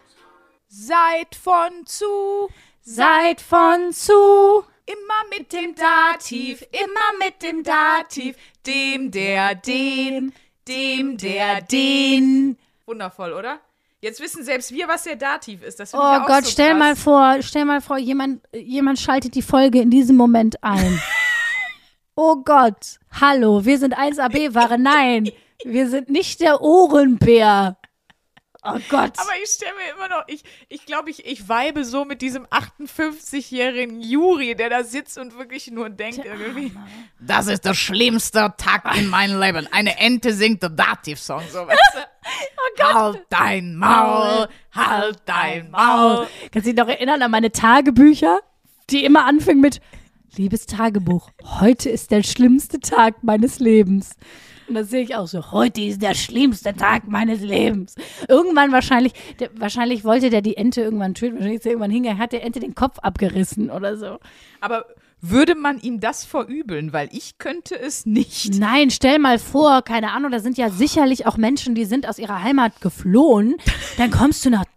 [0.68, 2.48] Seid von zu,
[2.80, 4.64] seid von zu.
[4.86, 10.32] immer mit dem Dativ, immer mit dem Dativ, dem, der, den,
[10.68, 12.56] dem, der, den.
[12.86, 13.60] Wundervoll, oder?
[14.00, 15.78] Jetzt wissen selbst wir, was der Dativ ist.
[15.78, 19.36] Das ich Oh auch Gott, so stell mal vor, stell mal vor, jemand, jemand schaltet
[19.36, 21.00] die Folge in diesem Moment ein.
[22.16, 24.76] oh Gott, hallo, wir sind 1AB-Ware.
[24.76, 25.30] Nein,
[25.64, 27.76] wir sind nicht der Ohrenbär.
[28.64, 29.18] Oh Gott.
[29.18, 32.46] Aber ich stelle mir immer noch, ich ich, glaube, ich, ich weibe so mit diesem
[32.46, 36.72] 58-jährigen Juri, der da sitzt und wirklich nur denkt irgendwie.
[37.18, 39.66] Das ist der schlimmste Tag in meinem Leben.
[39.72, 41.42] Eine Ente singt der Dativ-Song.
[41.50, 41.98] So, weißt du?
[42.84, 46.28] Oh Halt dein Maul, halt dein Maul.
[46.52, 48.40] Kannst du dich noch erinnern an meine Tagebücher,
[48.90, 49.80] die immer anfingen mit
[50.36, 54.16] Liebes Tagebuch, heute ist der schlimmste Tag meines Lebens.
[54.72, 55.52] Und das sehe ich auch so.
[55.52, 57.94] Heute ist der schlimmste Tag meines Lebens.
[58.26, 61.34] Irgendwann wahrscheinlich, der, wahrscheinlich wollte der die Ente irgendwann töten.
[61.34, 64.18] Wahrscheinlich ist er irgendwann hingegangen, hat der Ente den Kopf abgerissen oder so.
[64.62, 64.86] Aber
[65.20, 66.94] würde man ihm das verübeln?
[66.94, 68.58] Weil ich könnte es nicht.
[68.58, 72.18] Nein, stell mal vor, keine Ahnung, da sind ja sicherlich auch Menschen, die sind aus
[72.18, 73.56] ihrer Heimat geflohen.
[73.98, 74.64] Dann kommst du nach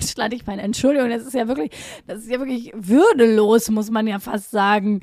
[0.00, 0.34] Deutschland.
[0.34, 1.70] Ich meine, Entschuldigung, das ist ja wirklich,
[2.08, 5.02] das ist ja wirklich würdelos, muss man ja fast sagen.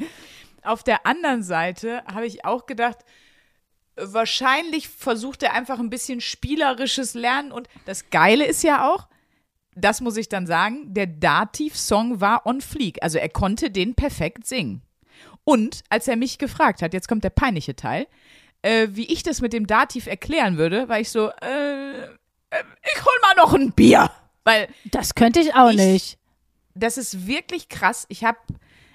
[0.64, 2.98] Auf der anderen Seite habe ich auch gedacht,
[3.96, 7.52] wahrscheinlich versucht er einfach ein bisschen spielerisches Lernen.
[7.52, 9.08] Und das Geile ist ja auch,
[9.76, 13.00] das muss ich dann sagen, der Dativ-Song war on fleek.
[13.02, 14.82] Also er konnte den perfekt singen.
[15.44, 18.08] Und als er mich gefragt hat, jetzt kommt der peinliche Teil,
[18.62, 22.64] äh, wie ich das mit dem Dativ erklären würde, war ich so, äh, äh,
[22.96, 24.10] ich hol mal noch ein Bier.
[24.46, 26.18] Weil Das könnte ich auch Ich- nicht.
[26.76, 28.06] das ist wirklich krass.
[28.10, 28.38] Ich habe,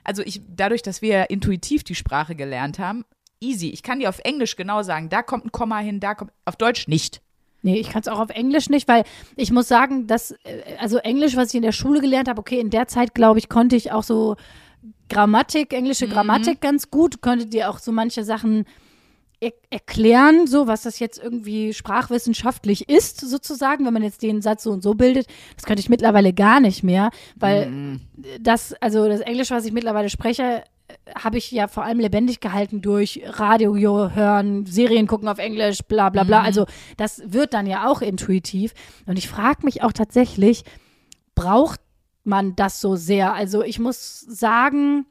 [0.04, 3.04] also ich, dadurch, dass wir intuitiv die Sprache gelernt haben,
[3.40, 3.70] easy.
[3.70, 6.56] Ich kann dir auf Englisch genau sagen, da kommt ein Komma hin, da kommt, auf
[6.56, 7.20] Deutsch nicht.
[7.62, 9.02] Nee, ich kann es auch auf Englisch nicht, weil
[9.36, 12.60] ich muss sagen, dass, äh, also Englisch, was ich in der Schule gelernt habe, okay,
[12.60, 14.36] in der Zeit, glaube ich, konnte ich auch so
[15.08, 16.10] Grammatik, englische Mhm.
[16.10, 18.64] Grammatik ganz gut, konnte dir auch so manche Sachen
[19.40, 24.64] er erklären, so was das jetzt irgendwie sprachwissenschaftlich ist, sozusagen, wenn man jetzt den Satz
[24.64, 25.28] so und so bildet.
[25.54, 28.00] Das könnte ich mittlerweile gar nicht mehr, weil Mhm.
[28.40, 30.64] das, also das Englisch, was ich mittlerweile spreche,
[31.14, 36.10] habe ich ja vor allem lebendig gehalten durch Radio hören, Serien gucken auf Englisch, bla
[36.10, 36.42] bla bla.
[36.42, 36.66] Also
[36.96, 38.74] das wird dann ja auch intuitiv.
[39.06, 40.64] Und ich frage mich auch tatsächlich,
[41.34, 41.80] braucht
[42.24, 43.34] man das so sehr?
[43.34, 45.06] Also ich muss sagen,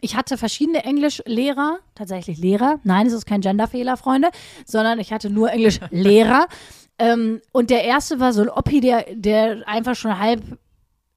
[0.00, 2.78] ich hatte verschiedene Englischlehrer, tatsächlich Lehrer.
[2.84, 4.28] Nein, es ist kein Genderfehler, Freunde,
[4.66, 6.46] sondern ich hatte nur Englischlehrer.
[6.98, 10.42] ähm, und der erste war so ein Oppi, der, der einfach schon halb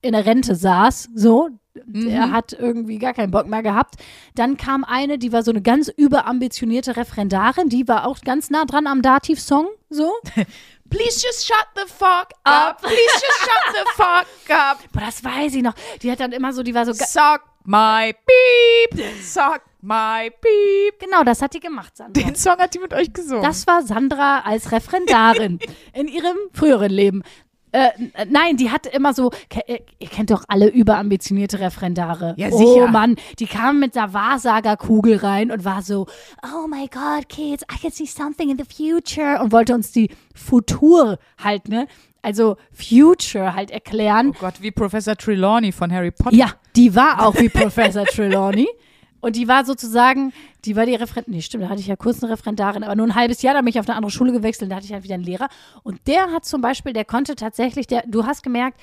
[0.02, 1.50] in der Rente saß, so.
[1.86, 3.96] Der hat irgendwie gar keinen Bock mehr gehabt.
[4.36, 8.66] Dann kam eine, die war so eine ganz überambitionierte Referendarin, die war auch ganz nah
[8.66, 10.14] dran am Dativ-Song, so.
[10.90, 12.82] Please just shut the fuck up.
[12.82, 14.80] Please just shut the fuck up.
[14.94, 15.74] Boah, das weiß ich noch.
[16.02, 19.06] Die hat dann immer so, die war so, Suck my beep.
[19.22, 21.00] Suck my beep.
[21.00, 22.22] genau, das hat die gemacht, Sandra.
[22.24, 23.44] Den Song hat die mit euch gesungen.
[23.44, 25.60] Das war Sandra als Referendarin
[25.94, 27.24] in ihrem früheren Leben.
[27.74, 29.32] Äh, n- nein, die hatte immer so,
[29.68, 32.34] äh, ihr kennt doch alle überambitionierte Referendare.
[32.38, 32.88] Ja, Oh sicher.
[32.88, 36.08] Mann, die kam mit einer Wahrsagerkugel rein und war so,
[36.44, 40.10] oh my God, kids, I can see something in the future und wollte uns die
[40.34, 41.88] Futur halt, ne?
[42.22, 44.32] Also Future halt erklären.
[44.36, 46.36] oh Gott, wie Professor Trelawney von Harry Potter.
[46.36, 48.68] Ja, die war auch wie Professor Trelawney.
[49.20, 50.32] Und die war sozusagen,
[50.66, 51.34] die war die Referentin.
[51.34, 53.62] Nee, stimmt, da hatte ich ja kurz eine Referendarin, aber nur ein halbes Jahr, da
[53.62, 55.48] bin ich auf eine andere Schule gewechselt, da hatte ich halt wieder einen Lehrer.
[55.84, 58.80] Und der hat zum Beispiel, der konnte tatsächlich, der, du hast gemerkt,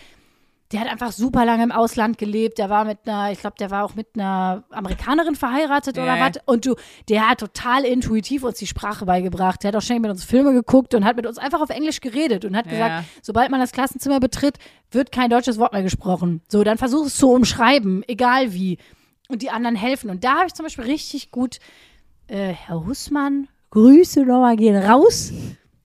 [0.73, 2.59] der hat einfach super lange im Ausland gelebt.
[2.59, 6.33] Der war mit einer, ich glaube, der war auch mit einer Amerikanerin verheiratet oder was.
[6.47, 6.75] Und du,
[7.09, 9.63] der hat total intuitiv uns die Sprache beigebracht.
[9.63, 12.01] Der hat auch ständig mit uns Filme geguckt und hat mit uns einfach auf Englisch
[12.01, 12.73] geredet und hat Ja.
[12.73, 14.57] gesagt, sobald man das Klassenzimmer betritt,
[14.91, 16.41] wird kein deutsches Wort mehr gesprochen.
[16.49, 18.79] So, dann versuch es zu umschreiben, egal wie.
[19.29, 20.11] Und die anderen helfen.
[20.11, 21.59] Und da habe ich zum Beispiel richtig gut,
[22.27, 25.33] äh, Herr Hussmann, Grüße nochmal gehen raus.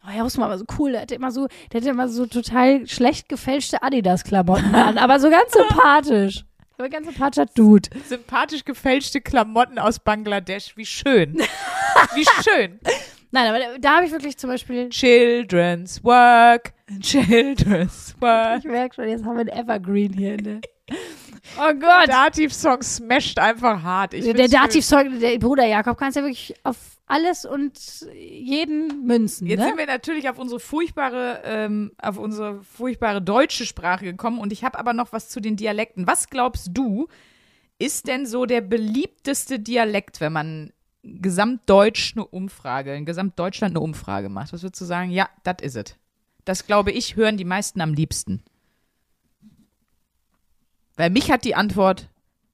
[0.04, 2.88] Oh, Herr Hussmann war so cool, der hatte immer so, der hatte immer so total
[2.88, 6.46] schlecht gefälschte Adidas-Klamotten an, aber so ganz sympathisch.
[6.80, 7.90] Aber ein ganz sympathischer Dude.
[8.08, 10.78] Sympathisch gefälschte Klamotten aus Bangladesch.
[10.78, 11.38] Wie schön.
[12.14, 12.80] Wie schön.
[13.32, 16.74] Nein, aber da, habe ich wirklich zum Beispiel, Children's Work.
[17.02, 18.60] Children's Work.
[18.60, 20.38] ich merke schon, jetzt haben wir einen Evergreen hier.
[20.38, 20.62] Ne?
[21.60, 22.08] Oh Gott.
[22.08, 24.14] Dativ-Song smasht einfach hart.
[24.14, 24.48] Ich der.
[24.48, 29.48] Dativ-Song, der Bruder Jakob, kannst ja wirklich auf alles und jeden münzen.
[29.48, 29.68] Jetzt ne?
[29.68, 34.64] sind wir natürlich auf unsere furchtbare, ähm, auf unsere furchtbare deutsche Sprache gekommen und ich
[34.64, 36.08] habe aber noch was zu den Dialekten.
[36.08, 37.08] Was glaubst du,
[37.80, 40.72] ist denn so der beliebteste Dialekt, wenn man
[41.04, 44.54] gesamtdeutsch eine Umfrage, in Gesamtdeutschland eine Umfrage macht?
[44.54, 45.10] Was würdest du sagen?
[45.10, 45.98] Ja, das is it.
[46.46, 48.44] Das glaube ich, hören die meisten am liebsten.
[51.00, 52.10] Weil mich hat die Antwort,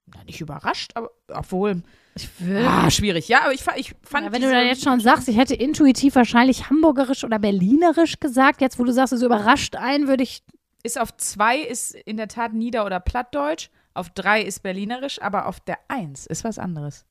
[0.06, 1.82] na, nicht überrascht, aber obwohl,
[2.14, 2.64] Ich will.
[2.64, 3.28] ah, schwierig.
[3.28, 6.14] Ja, aber ich, ich fand Ja, wenn du da jetzt schon sagst, ich hätte intuitiv
[6.14, 10.44] wahrscheinlich hamburgerisch oder berlinerisch gesagt, jetzt wo du sagst, es überrascht einen, würde ich.
[10.84, 15.48] ist auf zwei ist in der Tat Nieder- oder Plattdeutsch, auf drei ist Berlinerisch, aber
[15.48, 17.04] auf der eins ist was anderes.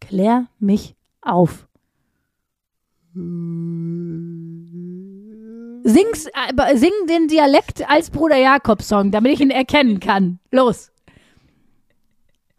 [0.00, 1.66] Klär mich auf.
[5.86, 10.38] Sing's, äh, sing den Dialekt als Bruder Jakob-Song, damit ich ihn erkennen kann.
[10.50, 10.90] Los.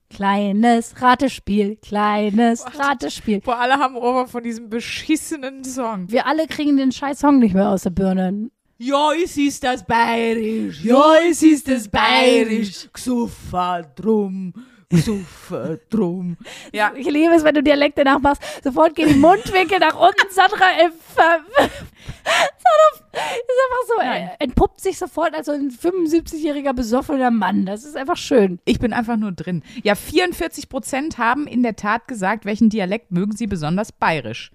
[0.09, 3.41] Kleines Ratespiel, kleines Ratespiel.
[3.41, 6.09] Boah, alle haben Ohr von diesem beschissenen Song.
[6.09, 8.49] Wir alle kriegen den scheiß Song nicht mehr aus der Birne.
[8.77, 10.83] Ja, es ist das Bayerisch.
[10.83, 12.87] Ja, es ist das Bayerisch.
[12.93, 14.53] Gesuffa drum.
[14.89, 16.37] Gesuffa drum.
[16.71, 18.41] Ja, Ich liebe es, wenn du Dialekte nachmachst.
[18.63, 20.29] Sofort gehen die Mundwinkel nach unten.
[20.29, 24.29] Sandra, äh, ver- Sandra ist einfach so, Nein.
[24.39, 27.65] äh, entpuppt sich sofort als so ein 75-jähriger besoffener Mann.
[27.65, 28.59] Das ist einfach schön.
[28.65, 29.63] ich bin einfach nur drin.
[29.83, 34.51] Ja, 44 Prozent haben in der Tat gesagt, welchen Dialekt mögen sie besonders bayerisch.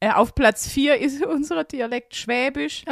[0.00, 2.84] Äh, auf Platz 4 ist unser Dialekt Schwäbisch.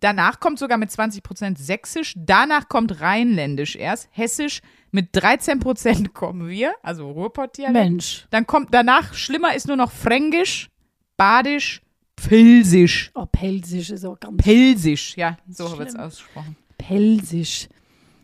[0.00, 2.14] Danach kommt sogar mit 20% Sächsisch.
[2.16, 4.08] Danach kommt Rheinländisch erst.
[4.12, 4.60] Hessisch
[4.92, 7.74] mit 13% kommen wir, also Ruhrpott-Dialekt.
[7.74, 8.26] Mensch.
[8.30, 10.68] Dann kommt danach, schlimmer ist nur noch Fränkisch,
[11.16, 11.82] Badisch,
[12.20, 13.10] Pfälzisch.
[13.14, 16.56] Oh, Pelsisch ist auch ganz Pelsisch, ja, so wird es ausgesprochen.
[16.78, 17.68] Pelsisch.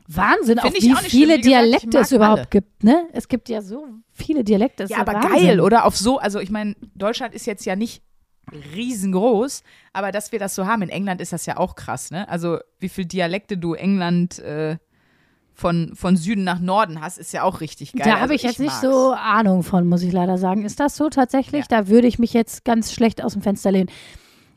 [0.08, 1.28] Wahnsinn, auch Find ich wie auch viele schlimm.
[1.28, 2.48] Wie gesagt, Dialekte es mag überhaupt alle.
[2.48, 3.08] gibt, ne?
[3.12, 4.84] Es gibt ja so viele Dialekte.
[4.88, 5.30] Ja, aber Wahnsinn.
[5.32, 5.84] geil, oder?
[5.84, 8.02] Auf so, also ich meine, Deutschland ist jetzt ja nicht
[8.74, 12.28] riesengroß, aber dass wir das so haben, in England ist das ja auch krass, ne?
[12.28, 14.76] Also wie viele Dialekte du England äh,
[15.56, 18.02] von, von Süden nach Norden hast, ist ja auch richtig geil.
[18.04, 18.82] Da also habe ich jetzt nicht mag's.
[18.82, 20.66] so Ahnung von, muss ich leider sagen.
[20.66, 21.62] Ist das so tatsächlich?
[21.62, 21.80] Ja.
[21.80, 23.90] Da würde ich mich jetzt ganz schlecht aus dem Fenster lehnen.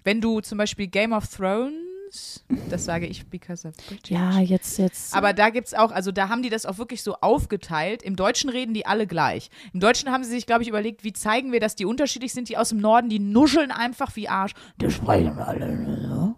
[0.03, 4.11] Wenn du zum Beispiel Game of Thrones, das sage ich because of British.
[4.11, 5.15] Ja, jetzt, jetzt.
[5.15, 8.03] Aber da gibt's auch, also da haben die das auch wirklich so aufgeteilt.
[8.03, 9.49] Im Deutschen reden die alle gleich.
[9.73, 12.49] Im Deutschen haben sie sich, glaube ich, überlegt, wie zeigen wir, dass die unterschiedlich sind.
[12.49, 14.51] Die aus dem Norden, die nuscheln einfach wie Arsch.
[14.81, 16.35] Die sprechen alle so.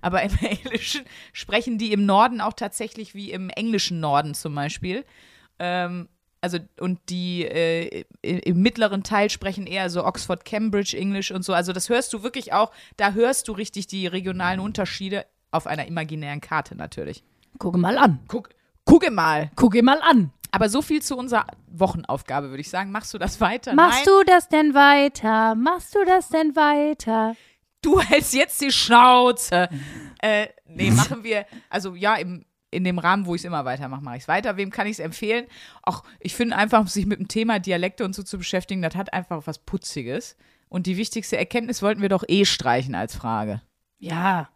[0.00, 5.04] Aber im Englischen sprechen die im Norden auch tatsächlich wie im englischen Norden zum Beispiel.
[5.58, 6.08] Ähm,
[6.40, 11.54] also und die äh, im mittleren Teil sprechen eher so Oxford Cambridge English und so.
[11.54, 15.86] Also das hörst du wirklich auch, da hörst du richtig die regionalen Unterschiede auf einer
[15.86, 17.22] imaginären Karte natürlich.
[17.58, 18.18] Gucke mal an.
[18.26, 18.50] Guck,
[18.84, 19.50] gucke mal.
[19.54, 20.32] Gucke mal an.
[20.50, 22.90] Aber so viel zu unserer Wochenaufgabe, würde ich sagen.
[22.90, 23.74] Machst du das weiter?
[23.74, 24.14] Machst Nein.
[24.18, 25.54] du das denn weiter?
[25.54, 27.36] Machst du das denn weiter?
[27.82, 29.68] Du hältst jetzt die Schnauze.
[30.22, 34.02] äh, nee, machen wir, also ja, im, in dem Rahmen, wo ich es immer weitermache,
[34.02, 34.56] mache ich es weiter.
[34.56, 35.46] Wem kann ich es empfehlen?
[35.82, 39.12] Auch ich finde einfach, sich mit dem Thema Dialekte und so zu beschäftigen, das hat
[39.12, 40.36] einfach was Putziges.
[40.68, 43.60] Und die wichtigste Erkenntnis wollten wir doch eh streichen als Frage.
[43.98, 44.48] Ja.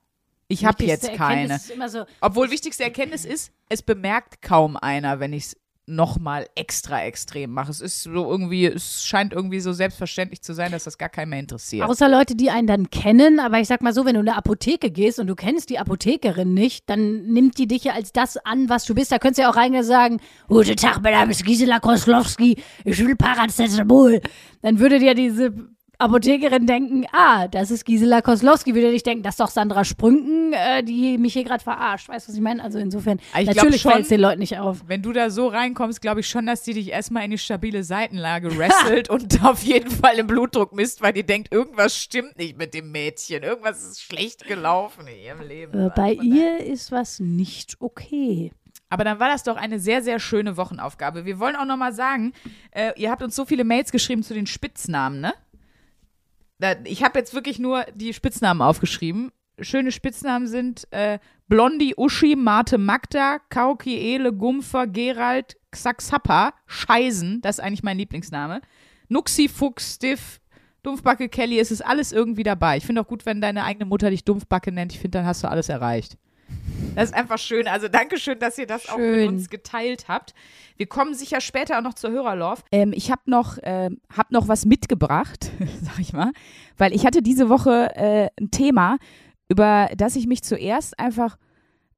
[0.48, 1.56] Ich habe jetzt keine.
[1.56, 6.48] Ist immer so, Obwohl wichtigste Erkenntnis ist, es bemerkt kaum einer, wenn ich es nochmal
[6.56, 7.70] extra extrem mache.
[7.70, 11.30] Es ist so irgendwie, es scheint irgendwie so selbstverständlich zu sein, dass das gar keinen
[11.30, 11.88] mehr interessiert.
[11.88, 14.36] Außer Leute, die einen dann kennen, aber ich sag mal so, wenn du in eine
[14.36, 18.36] Apotheke gehst und du kennst die Apothekerin nicht, dann nimmt die dich ja als das
[18.38, 19.12] an, was du bist.
[19.12, 22.56] Da könntest du ja auch reingehen und sagen, Guten Tag, mein Name ist Gisela Koslowski,
[22.84, 24.20] ich will Paracetamol.
[24.62, 25.54] Dann würde dir diese
[25.98, 30.52] Apothekerin denken, ah, das ist Gisela Koslowski, würde nicht denken, das ist doch Sandra Sprünken,
[30.52, 32.08] äh, die mich hier gerade verarscht.
[32.08, 32.62] Weißt du, was ich meine?
[32.62, 34.84] Also insofern, Ich glaub natürlich fällt es den Leuten nicht auf.
[34.86, 37.82] Wenn du da so reinkommst, glaube ich schon, dass die dich erstmal in die stabile
[37.82, 42.58] Seitenlage wrestelt und auf jeden Fall im Blutdruck misst, weil die denkt, irgendwas stimmt nicht
[42.58, 43.42] mit dem Mädchen.
[43.42, 45.86] Irgendwas ist schlecht gelaufen in ihrem Leben.
[45.86, 48.52] Äh, bei ihr ist was nicht okay.
[48.88, 51.24] Aber dann war das doch eine sehr, sehr schöne Wochenaufgabe.
[51.24, 52.32] Wir wollen auch nochmal sagen,
[52.70, 55.34] äh, ihr habt uns so viele Mails geschrieben zu den Spitznamen, ne?
[56.84, 59.30] Ich habe jetzt wirklich nur die Spitznamen aufgeschrieben.
[59.60, 67.58] Schöne Spitznamen sind äh, Blondie, Uschi, Marte, Magda, Kauki, Ele, Gumpfer, Gerald, Xaxappa, Scheisen, das
[67.58, 68.60] ist eigentlich mein Lieblingsname.
[69.08, 70.40] Nuxi, Fuchs, Stiff,
[70.82, 72.76] Dumpfbacke, Kelly, es ist alles irgendwie dabei.
[72.76, 74.92] Ich finde auch gut, wenn deine eigene Mutter dich Dumpfbacke nennt.
[74.92, 76.16] Ich finde, dann hast du alles erreicht.
[76.94, 77.68] Das ist einfach schön.
[77.68, 79.28] Also danke schön, dass ihr das auch mit Schön.
[79.28, 80.34] uns geteilt habt.
[80.76, 82.64] Wir kommen sicher später auch noch zur Hörerlauf.
[82.72, 85.50] Ähm, ich habe noch, ähm, hab noch was mitgebracht,
[85.82, 86.32] sag ich mal,
[86.78, 88.98] weil ich hatte diese Woche äh, ein Thema,
[89.48, 91.36] über das ich mich zuerst einfach,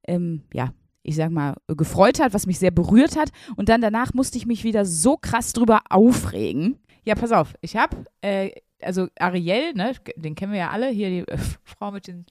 [0.07, 3.29] ähm, ja, ich sag mal, gefreut hat, was mich sehr berührt hat.
[3.55, 6.77] Und dann danach musste ich mich wieder so krass drüber aufregen.
[7.05, 11.09] Ja, pass auf, ich habe, äh, also Ariel, ne, den kennen wir ja alle, hier
[11.09, 12.25] die äh, Frau mit den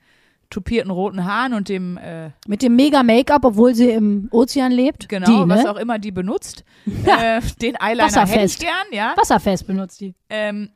[0.51, 5.09] tupierten roten Haaren und dem äh, Mit dem Mega-Make-up, obwohl sie im Ozean lebt.
[5.09, 5.49] Genau, die, ne?
[5.49, 6.65] was auch immer die benutzt.
[6.87, 8.61] äh, den Eyeliner hätte ich Wasserfest.
[8.61, 9.15] gern, ja.
[9.17, 10.15] Wasserfest benutzt die.
[10.31, 10.71] Ähm,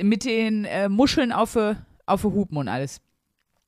[0.00, 1.58] mit den äh, Muscheln auf
[2.08, 3.00] auf Hupen und alles.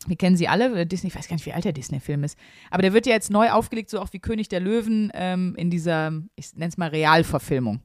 [0.07, 0.81] Wir kennen sie alle.
[0.81, 2.39] äh, Disney, ich weiß gar nicht, wie alt der Disney-Film ist.
[2.71, 5.71] Aber der wird ja jetzt neu aufgelegt, so auch wie König der Löwen ähm, in
[5.71, 7.81] dieser, ich nenne es mal Realverfilmung.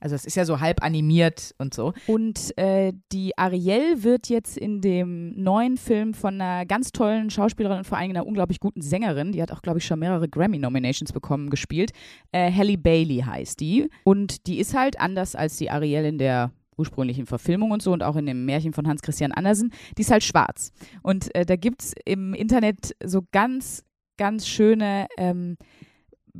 [0.00, 1.92] Also es ist ja so halb animiert und so.
[2.06, 7.78] Und äh, die Ariel wird jetzt in dem neuen Film von einer ganz tollen Schauspielerin
[7.78, 11.12] und vor allem einer unglaublich guten Sängerin, die hat auch, glaube ich, schon mehrere Grammy-Nominations
[11.12, 11.92] bekommen, gespielt.
[12.32, 13.88] Äh, Halle Bailey heißt die.
[14.04, 18.02] Und die ist halt anders als die Ariel in der ursprünglichen Verfilmung und so und
[18.02, 20.70] auch in dem Märchen von Hans Christian Andersen, die ist halt schwarz.
[21.02, 23.84] Und äh, da gibt es im Internet so ganz,
[24.16, 25.56] ganz schöne ähm,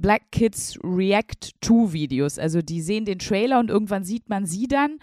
[0.00, 2.38] Black Kids React to Videos.
[2.38, 4.98] Also die sehen den Trailer und irgendwann sieht man sie dann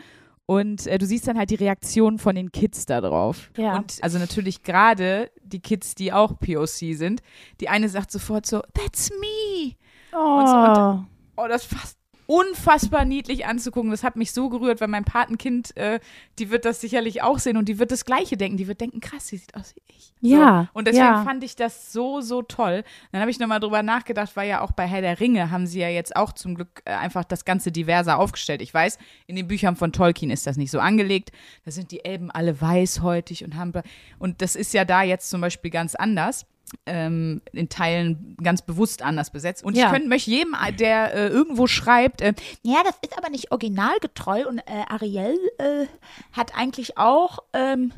[0.45, 3.49] und äh, du siehst dann halt die Reaktion von den Kids da drauf.
[3.57, 3.77] Ja.
[3.77, 7.21] Und also natürlich gerade die Kids, die auch POC sind.
[7.59, 9.75] Die eine sagt sofort so, that's me.
[10.13, 10.45] Oh.
[10.45, 11.05] so,
[11.37, 13.91] Oh, das fast unfassbar niedlich anzugucken.
[13.91, 15.99] Das hat mich so gerührt, weil mein Patenkind, äh,
[16.39, 18.57] die wird das sicherlich auch sehen und die wird das Gleiche denken.
[18.57, 20.13] Die wird denken, krass, sie sieht aus wie ich.
[20.21, 20.79] Ja, So.
[20.79, 21.23] Und deswegen ja.
[21.23, 22.83] fand ich das so, so toll.
[23.11, 25.79] Dann habe ich nochmal drüber nachgedacht, weil ja auch bei Herr der Ringe haben sie
[25.79, 28.61] ja jetzt auch zum Glück äh, einfach das Ganze diverser aufgestellt.
[28.61, 31.31] Ich weiß, in den Büchern von Tolkien ist das nicht so angelegt.
[31.63, 33.73] Da sind die Elben alle weißhäutig und haben.
[34.19, 36.45] Und das ist ja da jetzt zum Beispiel ganz anders
[36.85, 39.63] ähm, in Teilen ganz bewusst anders besetzt.
[39.63, 39.85] Und Ja.
[39.85, 44.47] ich könnte möchte jedem, der äh, irgendwo schreibt, äh, Ja, das ist aber nicht originalgetreu
[44.47, 45.85] und äh, Ariel äh,
[46.31, 47.91] hat eigentlich auch ähm,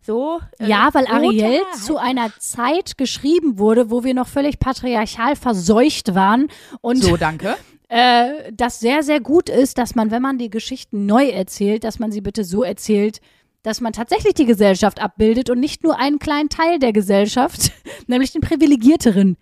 [0.00, 0.40] So.
[0.58, 6.14] äh, Ja, weil Ariel zu einer Zeit geschrieben wurde, wo wir noch völlig patriarchal verseucht
[6.14, 6.48] waren
[6.80, 7.56] und So, danke.
[7.88, 11.98] äh, das sehr, sehr gut ist, dass man, wenn man die Geschichten neu erzählt, dass
[11.98, 13.20] man sie bitte so erzählt,
[13.66, 17.72] dass man tatsächlich die Gesellschaft abbildet und nicht nur einen kleinen Teil der Gesellschaft,
[18.06, 19.36] nämlich den Privilegierteren.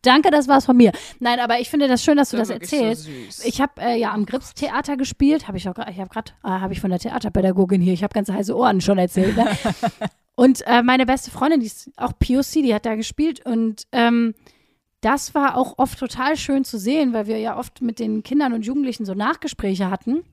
[0.00, 0.92] Danke, das war's von mir.
[1.20, 3.04] Nein, aber ich finde das schön, dass du das so erzählst.
[3.04, 3.44] süß.
[3.44, 6.48] ich habe äh, ja am Grips Theater gespielt, habe ich auch, ich habe gerade, äh,
[6.48, 9.36] habe ich von der Theaterpädagogin hier, ich habe ganz heiße Ohren schon erzählt.
[9.36, 9.44] Ne?
[10.36, 14.32] und äh, meine beste Freundin, die ist auch POC, die hat da gespielt und ähm,
[15.02, 18.54] das war auch oft total schön zu sehen, weil wir ja oft mit den Kindern
[18.54, 20.24] und Jugendlichen so Nachgespräche hatten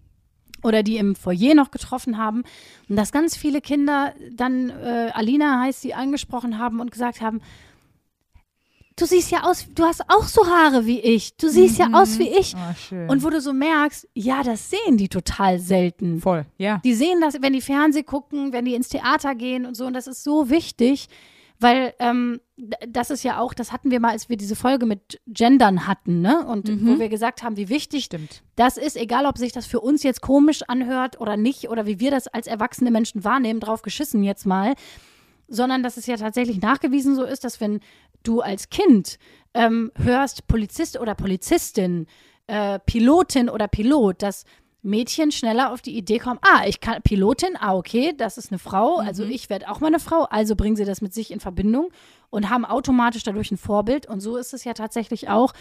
[0.63, 2.43] oder die im Foyer noch getroffen haben
[2.89, 7.41] und dass ganz viele Kinder dann, äh, Alina heißt sie, angesprochen haben und gesagt haben,
[8.95, 12.19] du siehst ja aus, du hast auch so Haare wie ich, du siehst ja aus
[12.19, 12.55] wie ich.
[12.55, 13.11] Oh.
[13.11, 16.21] Und wo du so merkst, ja, das sehen die total selten.
[16.21, 16.79] Voll, ja.
[16.83, 19.85] Die sehen das, wenn die Fernseh gucken, wenn die ins Theater gehen und so.
[19.85, 21.07] Und das ist so wichtig,
[21.59, 22.39] weil ähm,
[22.87, 26.21] das ist ja auch, das hatten wir mal, als wir diese Folge mit Gendern hatten,
[26.21, 26.45] ne?
[26.45, 28.41] Und wo wir gesagt haben, wie wichtig Stimmt.
[28.55, 31.99] das ist, egal ob sich das für uns jetzt komisch anhört oder nicht, oder wie
[31.99, 34.73] wir das als erwachsene Menschen wahrnehmen, drauf geschissen jetzt mal,
[35.47, 37.81] sondern dass es ja tatsächlich nachgewiesen so ist, dass wenn
[38.23, 39.19] du als Kind
[39.53, 42.07] ähm, hörst, Polizist oder Polizistin,
[42.47, 44.45] äh, Pilotin oder Pilot, dass
[44.83, 48.59] Mädchen schneller auf die Idee kommen, ah, ich kann Pilotin, ah, okay, das ist eine
[48.59, 51.39] Frau, also ich werde auch mal eine Frau, also bringen sie das mit sich in
[51.39, 51.89] Verbindung
[52.29, 54.07] und haben automatisch dadurch ein Vorbild.
[54.07, 55.53] Und so ist es ja tatsächlich auch,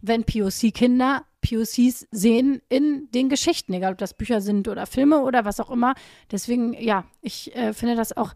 [0.00, 5.44] wenn POC-Kinder POCs sehen in den Geschichten, egal ob das Bücher sind oder Filme oder
[5.44, 5.94] was auch immer.
[6.30, 8.32] Deswegen, ja, ich äh, finde das auch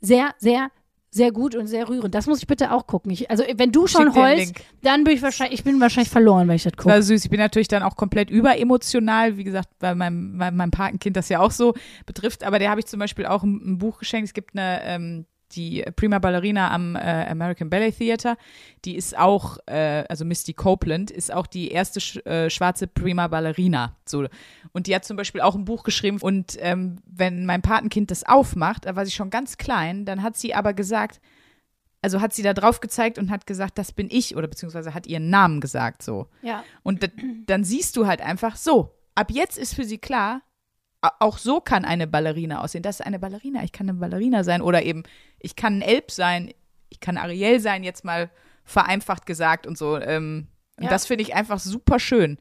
[0.00, 0.70] sehr, sehr,
[1.10, 2.14] sehr gut und sehr rührend.
[2.14, 3.10] Das muss ich bitte auch gucken.
[3.10, 6.56] Ich, also wenn du schon heulst, dann bin ich wahrscheinlich, ich bin wahrscheinlich verloren, wenn
[6.56, 6.90] ich das gucke.
[6.90, 7.24] War süß.
[7.24, 11.28] Ich bin natürlich dann auch komplett überemotional, wie gesagt, weil meinem, weil meinem Patenkind das
[11.28, 12.44] ja auch so betrifft.
[12.44, 14.28] Aber der habe ich zum Beispiel auch ein, ein Buch geschenkt.
[14.28, 18.36] Es gibt eine, ähm, die Prima Ballerina am äh, American Ballet Theater.
[18.84, 23.28] Die ist auch, äh, also Misty Copeland, ist auch die erste sch äh, schwarze Prima
[23.28, 23.96] Ballerina.
[24.04, 24.26] So.
[24.72, 26.18] Und die hat zum Beispiel auch ein Buch geschrieben.
[26.20, 30.36] Und ähm, wenn mein Patenkind das aufmacht, da war sie schon ganz klein, dann hat
[30.36, 31.20] sie aber gesagt,
[32.02, 35.06] also hat sie da drauf gezeigt und hat gesagt, das bin ich, oder beziehungsweise hat
[35.06, 36.28] ihren Namen gesagt so.
[36.42, 36.62] Ja.
[36.82, 37.08] Und da,
[37.46, 40.42] dann siehst du halt einfach so, ab jetzt ist für sie klar,
[41.00, 42.82] auch so kann eine Ballerina aussehen.
[42.82, 44.62] Das ist eine Ballerina, ich kann eine Ballerina sein.
[44.62, 45.04] Oder eben,
[45.40, 46.52] ich kann ein Elb sein,
[46.88, 48.30] ich kann Ariel sein, jetzt mal
[48.64, 49.96] vereinfacht gesagt und so.
[49.98, 50.90] Ähm, Und Ja.
[50.90, 52.38] das finde ich einfach super schön.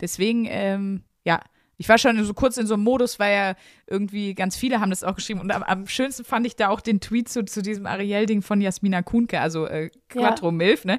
[0.00, 1.40] Deswegen, ähm, ja,
[1.78, 3.54] ich war schon so kurz in so einem Modus, weil ja
[3.86, 5.40] irgendwie ganz viele haben das auch geschrieben.
[5.40, 8.60] Und am, am schönsten fand ich da auch den Tweet zu, zu diesem Ariel-Ding von
[8.60, 10.98] Jasmina Kuhnke, also äh, Quattro Milf, ne?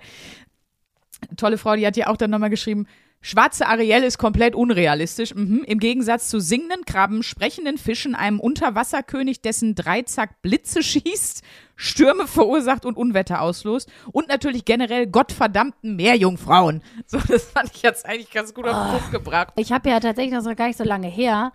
[1.35, 2.85] Tolle Frau, die hat ja auch dann nochmal geschrieben,
[3.27, 5.35] Schwarze Ariel ist komplett unrealistisch.
[5.35, 5.65] Mhm.
[5.67, 11.43] Im Gegensatz zu singenden Krabben, sprechenden Fischen, einem Unterwasserkönig, dessen Dreizack Blitze schießt,
[11.75, 13.91] Stürme verursacht und Unwetter auslöst.
[14.13, 16.81] Und natürlich generell gottverdammten Meerjungfrauen.
[17.05, 19.53] So, das fand ich jetzt eigentlich ganz gut auf den Punkt gebracht.
[19.57, 21.51] Ich habe ja tatsächlich, das noch gar nicht so lange her,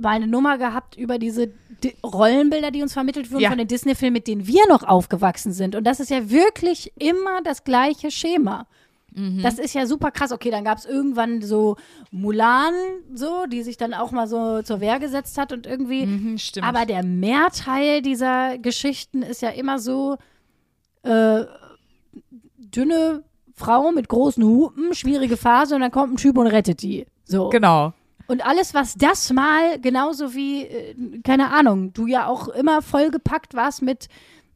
[0.00, 1.48] mal eine Nummer gehabt über diese
[1.84, 3.50] Di Rollenbilder, die uns vermittelt wurden Ja.
[3.50, 5.74] von den Disney-Filmen, mit denen wir noch aufgewachsen sind.
[5.76, 8.66] Und das ist ja wirklich immer das gleiche Schema.
[9.12, 9.42] Mhm.
[9.42, 10.32] Das ist ja super krass.
[10.32, 11.76] Okay, dann gab es irgendwann so
[12.10, 12.74] Mulan,
[13.12, 16.06] so, die sich dann auch mal so zur Wehr gesetzt hat und irgendwie.
[16.06, 16.66] Mhm, stimmt.
[16.66, 20.16] Aber der Mehrteil dieser Geschichten ist ja immer so
[21.02, 21.44] äh,
[22.56, 27.06] dünne Frau mit großen Hupen, schwierige Phase und dann kommt ein Typ und rettet die.
[27.24, 27.48] So.
[27.50, 27.92] genau.
[28.26, 30.94] Und alles, was das mal, genauso wie, äh,
[31.24, 34.08] keine Ahnung, du ja auch immer vollgepackt warst mit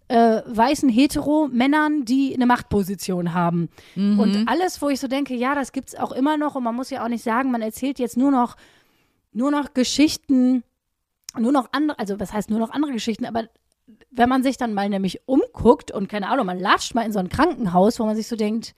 [0.08, 3.68] äh, weißen Hetero-Männern, die eine Machtposition haben.
[4.18, 6.90] Und alles, wo ich so denke, ja, das gibt's auch immer noch und man muss
[6.90, 8.56] ja auch nicht sagen, man erzählt jetzt nur noch,
[9.32, 10.62] nur noch Geschichten,
[11.38, 13.44] nur noch andere, also was heißt nur noch andere Geschichten, aber
[14.10, 17.18] wenn man sich dann mal nämlich umguckt und keine Ahnung, man latscht mal in so
[17.18, 18.74] ein Krankenhaus, wo man sich so denkt,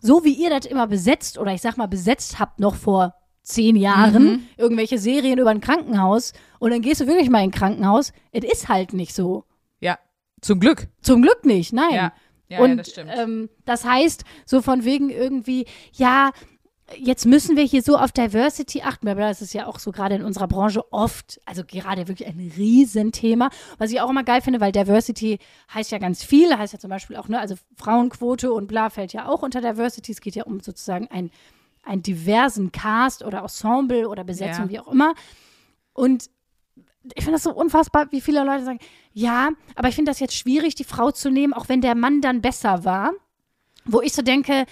[0.00, 3.76] so wie ihr das immer besetzt oder ich sag mal besetzt habt noch vor zehn
[3.76, 8.12] Jahren, irgendwelche Serien über ein Krankenhaus und dann gehst du wirklich mal in ein Krankenhaus,
[8.30, 9.44] es ist halt nicht so.
[9.80, 9.98] Ja,
[10.40, 10.88] zum Glück.
[11.02, 11.94] Zum Glück nicht, nein.
[11.94, 12.12] Ja,
[12.48, 13.10] ja, und ja das stimmt.
[13.14, 16.30] Ähm, das heißt, so von wegen irgendwie, ja,
[16.96, 20.14] jetzt müssen wir hier so auf Diversity achten, aber das ist ja auch so gerade
[20.14, 24.60] in unserer Branche oft, also gerade wirklich ein Riesenthema, was ich auch immer geil finde,
[24.60, 25.38] weil Diversity
[25.74, 29.12] heißt ja ganz viel, heißt ja zum Beispiel auch, ne, also Frauenquote und bla fällt
[29.12, 31.30] ja auch unter Diversity, es geht ja um sozusagen ein,
[31.82, 34.70] einen diversen Cast oder Ensemble oder Besetzung, Ja.
[34.70, 35.14] wie auch immer.
[35.92, 36.30] Und
[37.14, 38.78] ich finde das so unfassbar, wie viele Leute sagen,
[39.12, 42.20] ja, aber ich finde das jetzt schwierig, die Frau zu nehmen, auch wenn der Mann
[42.20, 43.12] dann besser war.
[43.84, 44.66] Wo ich so denke,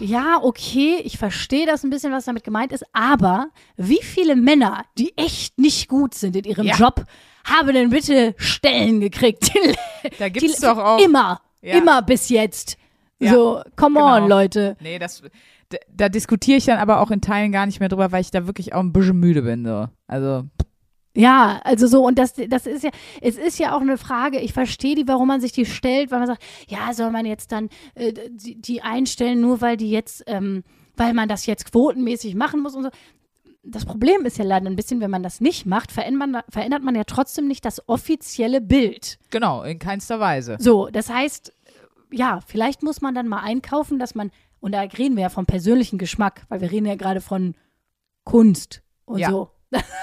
[0.00, 4.84] ja, okay, ich verstehe das ein bisschen, was damit gemeint ist, aber wie viele Männer,
[4.98, 6.74] die echt nicht gut sind in ihrem Ja.
[6.76, 7.04] Job,
[7.44, 9.50] habe denn bitte Stellen gekriegt?
[10.18, 10.98] Da Die- gibt's doch auch.
[11.00, 11.76] Immer, Ja.
[11.78, 12.76] immer bis jetzt.
[13.20, 14.28] Ja, so, come on, genau.
[14.28, 14.76] Leute.
[14.80, 15.22] Nee, das,
[15.68, 18.30] da, da diskutiere ich dann aber auch in Teilen gar nicht mehr drüber, weil ich
[18.30, 19.64] da wirklich auch ein bisschen müde bin.
[19.64, 19.88] So.
[20.06, 20.44] Also,
[21.16, 22.90] Ja, also so, und das, das ist ja,
[23.20, 26.18] es ist ja auch eine Frage, ich verstehe die, warum man sich die stellt, weil
[26.18, 30.24] man sagt, ja, soll man jetzt dann äh, die, die einstellen, nur weil die jetzt,
[30.26, 30.64] ähm,
[30.96, 32.90] weil man das jetzt quotenmäßig machen muss und so.
[33.62, 36.82] Das Problem ist ja leider ein bisschen, wenn man das nicht macht, verändert man, verändert
[36.82, 39.18] man ja trotzdem nicht das offizielle Bild.
[39.30, 40.56] genau, in keinster Weise.
[40.58, 41.52] So, das heißt,
[42.10, 45.46] ja, vielleicht muss man dann mal einkaufen, dass man, und da reden wir ja vom
[45.46, 47.54] persönlichen Geschmack, weil wir reden ja gerade von
[48.24, 49.30] Kunst und Ja.
[49.30, 49.50] so.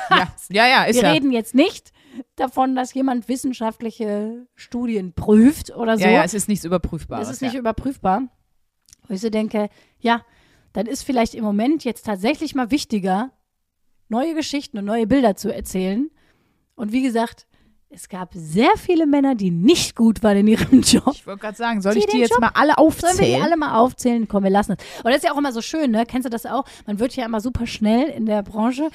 [0.10, 1.12] Ja, ja, ja ist Wir ja.
[1.12, 1.92] reden jetzt nicht
[2.36, 6.04] davon, dass jemand wissenschaftliche Studien prüft oder so.
[6.04, 7.28] Ja, ja, es ist nichts Überprüfbares.
[7.28, 7.60] das ist nicht ja.
[7.60, 8.24] überprüfbar.
[9.08, 9.70] Wo ich so denke,
[10.00, 10.24] ja,
[10.74, 13.32] dann ist vielleicht im Moment jetzt tatsächlich mal wichtiger,
[14.10, 16.10] neue Geschichten und neue Bilder zu erzählen.
[16.76, 17.48] Und wie gesagt,
[17.94, 21.12] es gab sehr viele Männer, die nicht gut waren in ihrem Job.
[21.14, 23.36] Ich wollte gerade sagen, soll Die ich die jetzt Job- mal alle Sollen wir aufzählen?
[23.38, 24.28] die alle mal aufzählen?
[24.28, 25.04] Komm, wir lassen es.
[25.04, 26.06] Und das ist ja auch immer so schön, ne?
[26.06, 26.64] Kennst du das auch?
[26.88, 28.90] Man wird ja immer super schnell in der Branche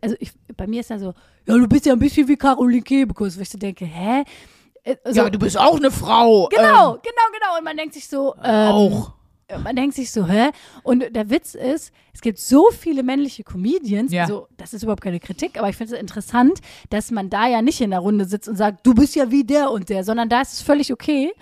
[0.00, 1.14] Also ich, bei mir ist ja so,
[1.46, 4.24] ja, du bist ja ein bisschen wie Caroline Kebekus, wo ich so denke, hä?
[4.84, 6.48] Äh, So, ja, du bist auch eine Frau.
[6.48, 7.58] genau, Ähm, genau, genau.
[7.58, 9.12] Und man denkt sich so, ähm, auch.
[9.62, 10.50] Man denkt sich so, hä?
[10.82, 14.26] Und der Witz ist, es gibt so viele männliche Comedians, Ja.
[14.26, 17.60] so, das ist überhaupt keine Kritik, aber ich finde es interessant, dass man da ja
[17.62, 20.28] nicht in der Runde sitzt und sagt, du bist ja wie der und der, sondern
[20.28, 21.32] da ist es völlig okay,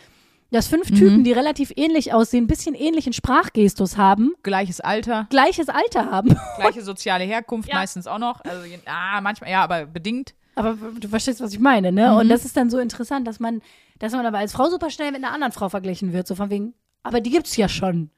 [0.53, 0.95] dass fünf Mhm.
[0.97, 6.35] Typen, die relativ ähnlich aussehen, ein bisschen ähnlichen Sprachgestus haben, Gleiches Alter, gleiches Alter haben.
[6.59, 7.77] gleiche soziale Herkunft Ja.
[7.77, 8.41] meistens auch noch.
[8.45, 10.35] Also, ah, manchmal, ja, aber bedingt.
[10.57, 12.11] Aber du verstehst, was ich meine, ne?
[12.11, 12.17] Mhm.
[12.17, 13.63] Und das ist dann so interessant, dass man,
[14.01, 16.51] dass man aber als Frau super schnell mit einer anderen Frau verglichen wird, so von
[16.51, 18.11] wegen, aber die gibt's ja schon.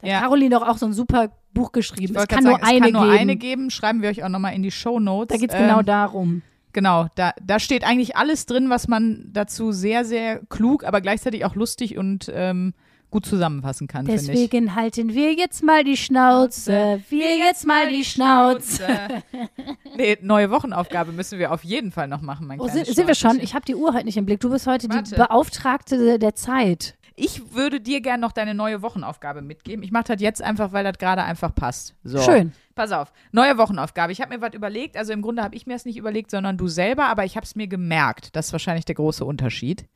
[0.00, 0.20] Da hat Ja.
[0.20, 2.14] Caroline doch auch so ein super Buch geschrieben.
[2.14, 3.18] Ich Es kann nur sagen, eine es kann nur geben.
[3.20, 3.70] eine geben.
[3.70, 5.34] Schreiben wir euch auch nochmal in die Show Notes.
[5.34, 6.42] Da geht's genau ähm, darum.
[6.72, 11.44] Genau, da, da steht eigentlich alles drin, was man dazu sehr, sehr klug, aber gleichzeitig
[11.44, 12.74] auch lustig und ähm,
[13.10, 14.06] gut zusammenfassen kann.
[14.06, 17.02] Deswegen halten wir jetzt mal die Schnauze.
[17.08, 18.86] Wir jetzt mal die Schnauze.
[19.96, 23.16] nee, neue Wochenaufgabe müssen wir auf jeden Fall noch machen, mein Oh, sind, sind wir
[23.16, 23.40] schon?
[23.40, 24.38] Ich habe die Uhr heute nicht im Blick.
[24.38, 25.10] Du bist heute Warte.
[25.10, 26.96] die Beauftragte der Zeit.
[27.22, 29.82] Ich würde dir gerne noch deine neue Wochenaufgabe mitgeben.
[29.84, 31.94] Ich mache das jetzt einfach, weil das gerade einfach passt.
[32.02, 32.20] So.
[32.22, 32.52] Schön.
[32.74, 34.10] Pass auf, neue Wochenaufgabe.
[34.12, 34.96] Ich habe mir was überlegt.
[34.96, 37.44] Also im Grunde habe ich mir das nicht überlegt, sondern du selber, aber ich habe
[37.44, 38.34] es mir gemerkt.
[38.36, 39.86] Das ist wahrscheinlich der große Unterschied.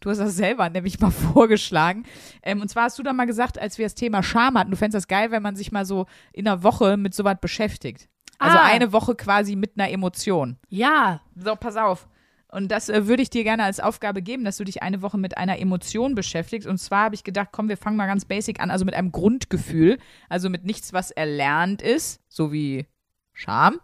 [0.00, 2.04] Du hast das selber nämlich mal vorgeschlagen.
[2.42, 4.76] Ähm, und zwar hast du dann mal gesagt, als wir das Thema Scham hatten, du
[4.76, 8.08] fändest das geil, wenn man sich mal so in einer Woche mit sowas beschäftigt.
[8.38, 8.64] Also Ah.
[8.64, 10.56] eine Woche quasi mit einer Emotion.
[10.68, 11.20] Ja.
[11.36, 12.08] So, pass auf.
[12.52, 15.16] Und das äh, würde ich dir gerne als Aufgabe geben, dass du dich eine Woche
[15.16, 16.68] mit einer Emotion beschäftigst.
[16.68, 19.10] Und zwar habe ich gedacht, komm, wir fangen mal ganz basic an, also mit einem
[19.10, 19.98] Grundgefühl,
[20.28, 22.84] also mit nichts, was erlernt ist, so wie
[23.32, 23.80] Scham,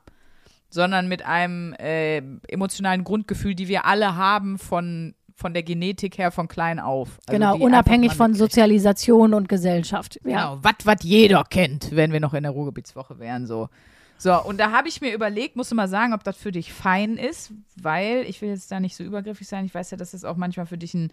[0.68, 6.30] sondern mit einem äh, emotionalen Grundgefühl, die wir alle haben von, von der Genetik her
[6.30, 7.20] von klein auf.
[7.26, 8.34] Also genau, unabhängig von.
[8.34, 10.20] Sozialisation und Gesellschaft.
[10.24, 10.50] Ja.
[10.50, 13.70] Genau, was, was jeder kennt, wenn wir noch in der Ruhrgebietswoche wären, so.
[14.18, 16.72] So, und da habe ich mir überlegt, musst du mal sagen, ob das für dich
[16.72, 19.64] fein ist, weil ich will jetzt da nicht so übergriffig sein.
[19.64, 21.12] Ich weiß ja, dass das auch manchmal für dich ein,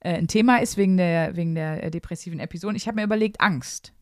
[0.00, 2.76] äh, ein Thema ist wegen der, wegen der äh, depressiven Episoden.
[2.76, 3.92] Ich habe mir überlegt, Angst.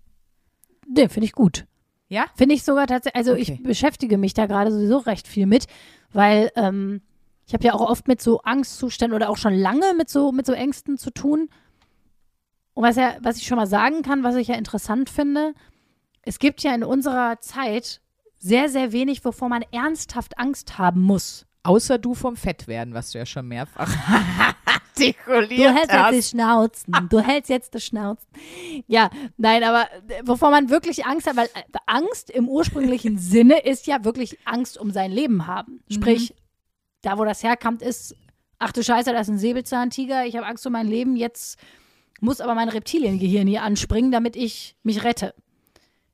[0.87, 1.65] Nee, finde ich gut.
[2.09, 2.27] Ja?
[2.35, 3.41] Finde ich sogar tatsächlich, also Okay.
[3.41, 5.67] ich beschäftige mich da gerade sowieso recht viel mit,
[6.13, 7.01] weil ähm,
[7.47, 10.45] ich habe ja auch oft mit so Angstzuständen oder auch schon lange mit so, mit
[10.45, 11.49] so Ängsten zu tun.
[12.75, 15.55] Und was, ja, was ich schon mal sagen kann, was ich ja interessant finde,
[16.21, 18.02] es gibt ja in unserer Zeit
[18.43, 21.47] sehr, sehr wenig, wovor man ernsthaft Angst haben muss.
[21.63, 23.89] Außer du vom Fettwerden, was du ja schon mehrfach
[24.95, 26.95] Du artikuliert hältst jetzt die Schnauzen.
[27.09, 28.29] Du hältst jetzt die Schnauzen.
[28.87, 33.61] Ja, nein, aber äh, wovor man wirklich Angst hat, weil äh, Angst im ursprünglichen Sinne
[33.61, 35.81] ist ja wirklich Angst um sein Leben haben.
[35.89, 36.35] Sprich,
[37.01, 38.17] da wo das herkommt, ist,
[38.59, 41.59] ach du Scheiße, da ist ein Säbelzahntiger, ich habe Angst um mein Leben, jetzt
[42.21, 45.35] muss aber mein Reptiliengehirn hier anspringen, damit ich mich rette.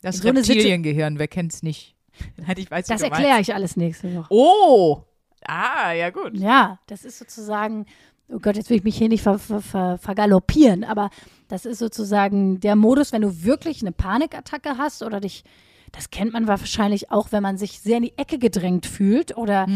[0.03, 1.97] Das so Reptiliengehirn, wer kennt's nicht?
[2.37, 4.27] Nein, ich weiß, Das erkläre ich alles nächste Woche.
[4.31, 5.03] Oh!
[5.47, 6.37] Ah, ja gut.
[6.37, 7.87] Ja, das ist sozusagen,
[8.29, 11.11] oh Gott, jetzt will ich mich hier nicht ver, ver, ver, vergaloppieren, aber
[11.49, 15.45] das ist sozusagen der Modus, wenn du wirklich eine Panikattacke hast oder dich,
[15.93, 19.67] das kennt man wahrscheinlich auch, wenn man sich sehr in die Ecke gedrängt fühlt oder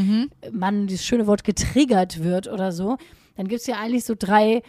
[0.50, 2.98] man dieses schöne Wort getriggert wird oder so,
[3.36, 4.62] dann gibt es ja eigentlich so drei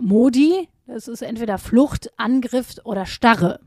[0.00, 0.68] Modi.
[0.86, 3.60] Das ist entweder Flucht, Angriff oder Starre.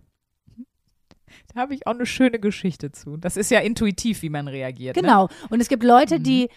[1.54, 3.18] Da habe ich auch eine schöne Geschichte zu.
[3.18, 4.96] Das ist ja intuitiv, wie man reagiert.
[4.96, 5.02] Ne?
[5.02, 5.30] Genau.
[5.50, 6.24] Und es gibt Leute, Mhm.
[6.24, 6.50] die,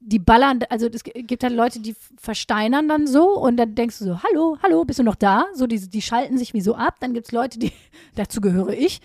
[0.00, 4.04] die ballern, also es gibt halt Leute, die versteinern dann so und dann denkst du
[4.04, 5.44] so, hallo, hallo, bist du noch da?
[5.54, 6.96] So, die, die schalten sich wie so ab.
[7.00, 7.72] Dann gibt es Leute, die,
[8.14, 9.00] dazu gehöre ich,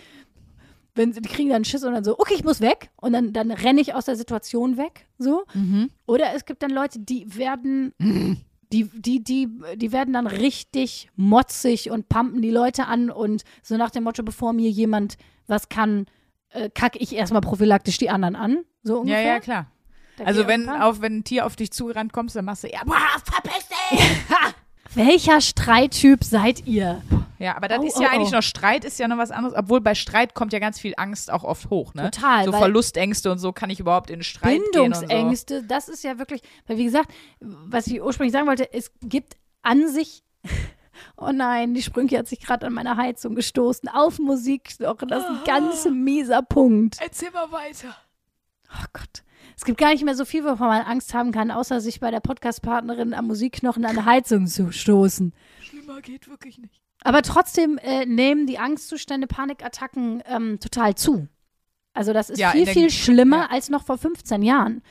[0.96, 2.90] wenn sie, die kriegen dann Schiss und dann so, okay, ich muss weg.
[3.00, 5.06] Und dann, dann renne ich aus der Situation weg.
[5.20, 5.44] So.
[5.54, 5.92] Mhm.
[6.08, 7.94] Oder es gibt dann Leute, die werden,
[8.74, 13.78] die, die, die, die werden dann richtig motzig und pumpen die Leute an und so
[13.78, 16.06] nach dem Motto, bevor mir jemand was kann,
[16.50, 18.64] äh, kacke ich erstmal prophylaktisch die anderen an.
[18.84, 19.26] So Ja, ungefähr.
[19.26, 19.72] ja, klar.
[20.18, 22.68] Da Also wenn, ein auf, wenn ein Tier auf dich zugerannt kommst, dann machst du
[22.70, 24.00] ja, boah, verpiss dich!
[24.98, 27.04] Welcher Streittyp seid ihr?
[27.38, 28.38] Ja, aber das Oh, ist ja oh, eigentlich oh.
[28.38, 29.56] noch Streit, ist ja noch was anderes.
[29.56, 32.10] Obwohl bei Streit kommt ja ganz viel Angst auch oft hoch, ne?
[32.10, 35.02] Total, So Verlustängste und so kann ich überhaupt in Streit gehen und so.
[35.02, 39.38] Bindungsängste, das ist ja wirklich, weil wie gesagt, was ich ursprünglich sagen wollte, es gibt
[39.62, 40.24] an sich,
[41.18, 45.24] oh nein, die Sprünke hat sich gerade an meine Heizung gestoßen, auf Musik noch, das
[45.24, 46.98] ist ein ganz mieser Punkt.
[47.00, 47.96] Erzähl mal weiter.
[48.72, 49.24] Oh Gott.
[49.58, 52.12] Es gibt gar nicht mehr so viel, wovon man Angst haben kann, außer sich bei
[52.12, 55.34] der Podcast-Partnerin am Musikknochen an der Heizung zu stoßen.
[55.62, 56.80] Schlimmer geht wirklich nicht.
[57.04, 61.28] Aber trotzdem äh, nehmen die Angstzustände, Panikattacken ähm, total zu.
[61.94, 63.48] Also das ist Ja, viel, viel schlimmer ja.
[63.50, 64.84] als noch vor 15 Jahren.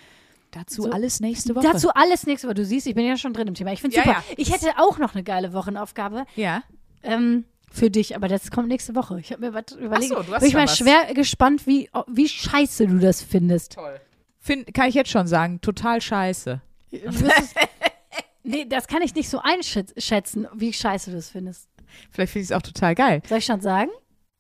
[0.51, 0.91] Dazu So.
[0.91, 1.65] alles nächste Woche.
[1.65, 2.55] Dazu alles nächste Woche.
[2.55, 3.73] Du siehst, ich bin ja schon drin im Thema.
[3.73, 4.23] Ich finde Ja, super.
[4.37, 6.63] Ich hätte auch noch eine geile Wochenaufgabe Ja.
[7.03, 9.21] ähm, für dich, aber das kommt nächste Woche.
[9.21, 10.11] Ich habe mir was überlegt.
[10.13, 10.79] du hast Bin ich mal was.
[10.79, 13.75] schwer gespannt, wie, wie scheiße du das findest.
[13.75, 14.01] Toll.
[14.47, 16.61] Find, kann ich jetzt schon sagen, total scheiße.
[16.93, 17.55] Müsstest-
[18.45, 21.69] nee, das kann ich nicht so einschätzen, wie scheiße du das findest.
[22.11, 23.23] Vielleicht finde ich es auch total geil.
[23.29, 23.91] Soll ich schon sagen?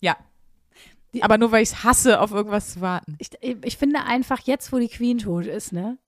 [0.00, 0.16] Ja.
[1.12, 3.16] Die- Aber nur weil ich es hasse, auf irgendwas zu warten.
[3.18, 5.98] Ich, ich finde einfach, jetzt, wo die Queen tot ist, ne?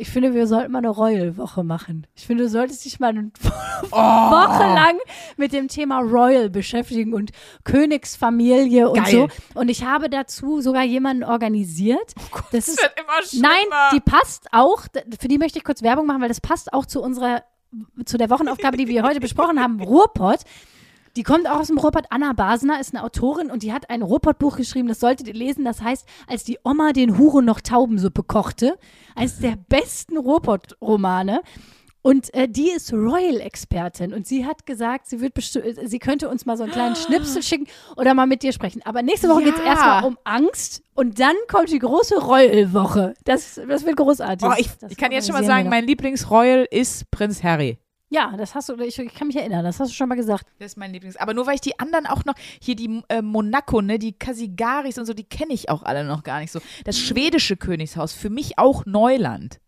[0.00, 2.06] Ich finde, wir sollten mal eine Royal-Woche machen.
[2.14, 3.30] Ich finde, du solltest dich mal eine
[3.92, 3.96] Oh.
[3.96, 4.98] Woche lang
[5.36, 7.30] mit dem Thema Royal beschäftigen und
[7.64, 9.10] Königsfamilie und Geil.
[9.10, 9.28] so.
[9.58, 12.14] Und ich habe dazu sogar jemanden organisiert.
[12.52, 13.48] das ist, wird immer schlimmer.
[13.48, 14.82] nein, die passt auch,
[15.18, 17.42] für die möchte ich kurz Werbung machen, weil das passt auch zu unserer,
[18.04, 20.40] zu der Wochenaufgabe, die wir heute besprochen haben, Ruhrpott.
[21.16, 22.04] Die kommt auch aus dem Ruhrpott.
[22.10, 25.64] Anna Basner ist eine Autorin und die hat ein Ruhrpott-Buch geschrieben, das solltet ihr lesen.
[25.64, 28.78] Das heißt, als die Oma den Huren noch Taubensuppe kochte.
[29.16, 31.40] Eines der besten Ruhrpott-Romane.
[32.02, 36.46] Und äh, die ist Royal-Expertin und sie hat gesagt, sie wird besti- sie könnte uns
[36.46, 38.80] mal so einen kleinen Schnipsel schicken oder mal mit dir sprechen.
[38.86, 39.46] Aber nächste Woche Ja.
[39.50, 43.12] geht's erstmal um Angst und dann kommt die große Royal-Woche.
[43.24, 44.48] Das, das wird großartig.
[44.48, 47.78] Oh, ich, ich kann jetzt schon mal sagen, mein Lieblingsroyal ist Prinz Harry.
[48.12, 50.44] Ja, das hast du, ich, ich kann mich erinnern, das hast du schon mal gesagt.
[50.58, 51.16] Das ist mein Lieblings.
[51.16, 54.98] Aber nur weil ich die anderen auch noch, hier die äh, Monaco, ne, die Kasigaris
[54.98, 56.60] und so, die kenne ich auch alle noch gar nicht so.
[56.84, 59.60] Das schwedische Königshaus, für mich auch Neuland.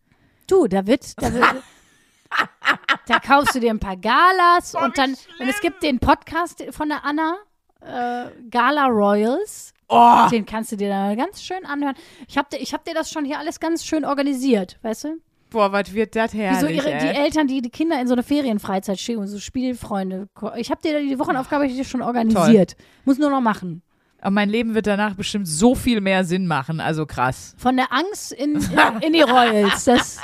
[0.47, 1.45] Du, da wird, da wird,
[3.07, 6.89] da kaufst du dir ein paar Galas und dann, und es gibt den Podcast von
[6.89, 7.37] der Anna,
[7.81, 9.73] äh, Gala Royals.
[9.87, 11.95] Oh, Den kannst du dir da ganz schön anhören.
[12.27, 15.17] Ich hab, dir- ich hab dir das schon hier alles ganz schön organisiert, weißt du?
[15.53, 17.07] Boah, was wird das Wie herrlich, so ihre, die.
[17.07, 20.27] Eltern, die die Kinder in so eine Ferienfreizeit schicken, so Spielfreunde.
[20.57, 22.75] Ich habe dir die Wochenaufgabe ich dir schon organisiert.
[23.05, 23.81] Muss nur noch machen.
[24.19, 27.55] Aber mein Leben wird danach bestimmt so viel mehr Sinn machen, also krass.
[27.57, 28.61] Von der Angst in, in,
[29.01, 29.83] in die Royals.
[29.83, 30.17] Das,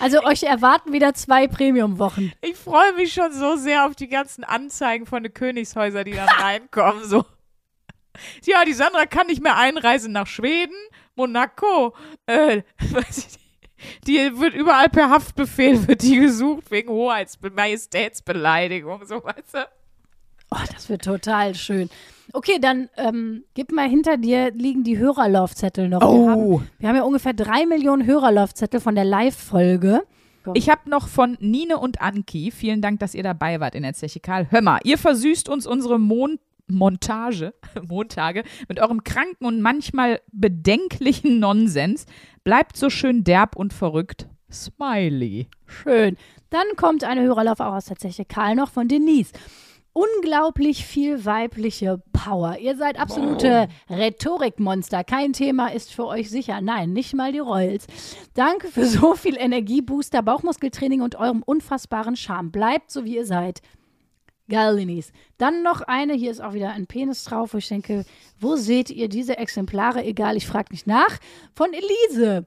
[0.00, 2.32] also euch erwarten wieder zwei Premium-Wochen.
[2.40, 6.28] Ich freue mich schon so sehr auf die ganzen Anzeigen von den Königshäusern, die dann
[6.40, 7.04] reinkommen.
[7.04, 7.24] So.
[8.44, 10.74] Ja, die Sandra kann nicht mehr einreisen nach Schweden,
[11.14, 11.94] Monaco.
[12.26, 13.43] Äh, weiß ich nicht.
[14.06, 19.58] Die wird überall per Haftbefehl wird die gesucht wegen Hoheits Majestätsbeleidigung, so weißt du.
[20.50, 21.88] Oh, das wird total schön.
[22.32, 26.00] Okay, dann ähm, gib mal hinter dir liegen die Hörerlaufzettel noch.
[26.00, 26.28] Wir, Oh.
[26.60, 30.02] haben, wir haben ja ungefähr drei Millionen Hörerlaufzettel von der Live-Folge.
[30.52, 33.94] Ich habe noch von Nine und Anki, vielen Dank, dass ihr dabei wart in der
[33.94, 34.46] Zeche Karl.
[34.50, 37.54] Hör mal, ihr versüßt uns unsere Mon Montage,
[37.88, 42.06] Montage mit eurem kranken und manchmal bedenklichen Nonsens.
[42.44, 44.28] Bleibt so schön derb und verrückt.
[44.52, 45.48] Smiley.
[45.64, 46.18] Schön.
[46.50, 49.32] Dann kommt eine Hörerlauf auch aus der Zeche Karl noch von Denise.
[49.94, 52.58] Unglaublich viel weibliche Power.
[52.58, 55.04] Ihr seid absolute Rhetorikmonster.
[55.04, 56.60] Kein Thema ist für euch sicher.
[56.60, 57.86] Nein, nicht mal die Royals.
[58.34, 62.50] Danke für so viel Energiebooster, Bauchmuskeltraining und eurem unfassbaren Charme.
[62.50, 63.62] Bleibt so, wie ihr seid.
[64.48, 65.12] Gallinis.
[65.38, 68.04] Dann noch eine, hier ist auch wieder ein Penis drauf, wo ich denke,
[68.38, 70.04] wo seht ihr diese Exemplare?
[70.04, 71.18] Egal, ich frage nicht nach.
[71.54, 72.46] Von Elise.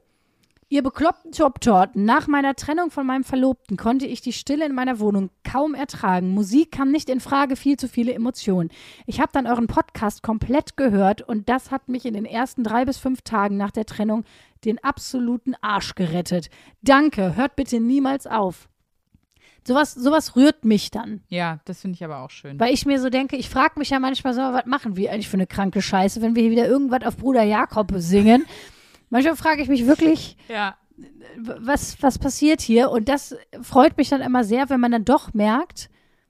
[0.70, 2.04] Ihr bekloppten Top-Torten.
[2.04, 6.32] Nach meiner Trennung von meinem Verlobten konnte ich die Stille in meiner Wohnung kaum ertragen.
[6.32, 8.70] Musik kam nicht in Frage, viel zu viele Emotionen.
[9.06, 12.84] Ich habe dann euren Podcast komplett gehört und das hat mich in den ersten drei
[12.84, 14.26] bis fünf Tagen nach der Trennung
[14.66, 16.50] den absoluten Arsch gerettet.
[16.82, 18.68] Danke, hört bitte niemals auf.
[19.68, 21.20] Sowas, sowas rührt mich dann.
[21.28, 22.58] Ja, das finde ich aber auch schön.
[22.58, 25.28] Weil ich mir so denke, ich frage mich ja manchmal so, was machen wir eigentlich
[25.28, 28.46] für eine kranke Scheiße, wenn wir hier wieder irgendwas auf Bruder Jakob singen.
[29.10, 30.78] manchmal frage ich mich wirklich, Ja.
[31.38, 32.90] was, was passiert hier?
[32.92, 35.90] Und das freut mich dann immer sehr, wenn man dann doch merkt,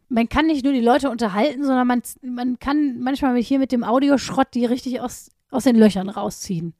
[0.10, 3.84] man kann nicht nur die Leute unterhalten, sondern man, man kann manchmal hier mit dem
[3.84, 6.74] Audioschrott die richtig aus, aus den Löchern rausziehen.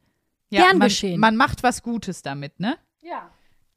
[0.50, 1.20] Gern man, geschehen.
[1.20, 2.76] Man macht was Gutes damit, ne?
[3.00, 3.30] Ja.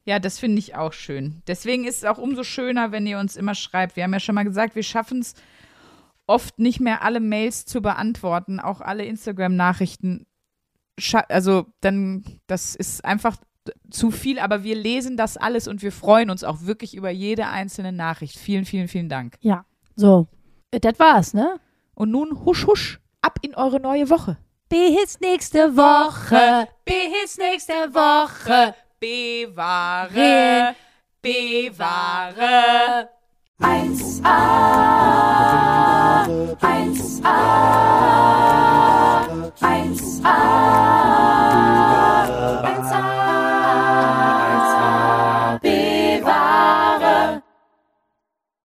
[0.03, 1.41] Ja, das finde ich auch schön.
[1.47, 3.95] Deswegen ist es auch umso schöner, wenn ihr uns immer schreibt.
[3.95, 5.35] Wir haben ja schon mal gesagt, wir schaffen es
[6.25, 10.25] oft nicht mehr, alle Mails zu beantworten, auch alle Instagram-Nachrichten.
[11.29, 13.37] Also, dann, das ist einfach
[13.89, 17.47] zu viel, aber wir lesen das alles und wir freuen uns auch wirklich über jede
[17.47, 18.37] einzelne Nachricht.
[18.37, 19.35] Vielen, vielen, vielen Dank.
[19.41, 19.65] Ja.
[19.95, 20.27] So.
[20.71, 21.59] Das war's, ne?
[21.93, 24.37] Und nun husch, husch, ab in eure neue Woche.
[24.69, 26.67] Bis nächste Woche.
[26.85, 30.75] Bis nächste Woche bewahre,
[31.21, 33.09] bewahre.
[33.59, 34.39] 1a,
[36.61, 37.37] 1a,
[39.59, 41.00] 1a.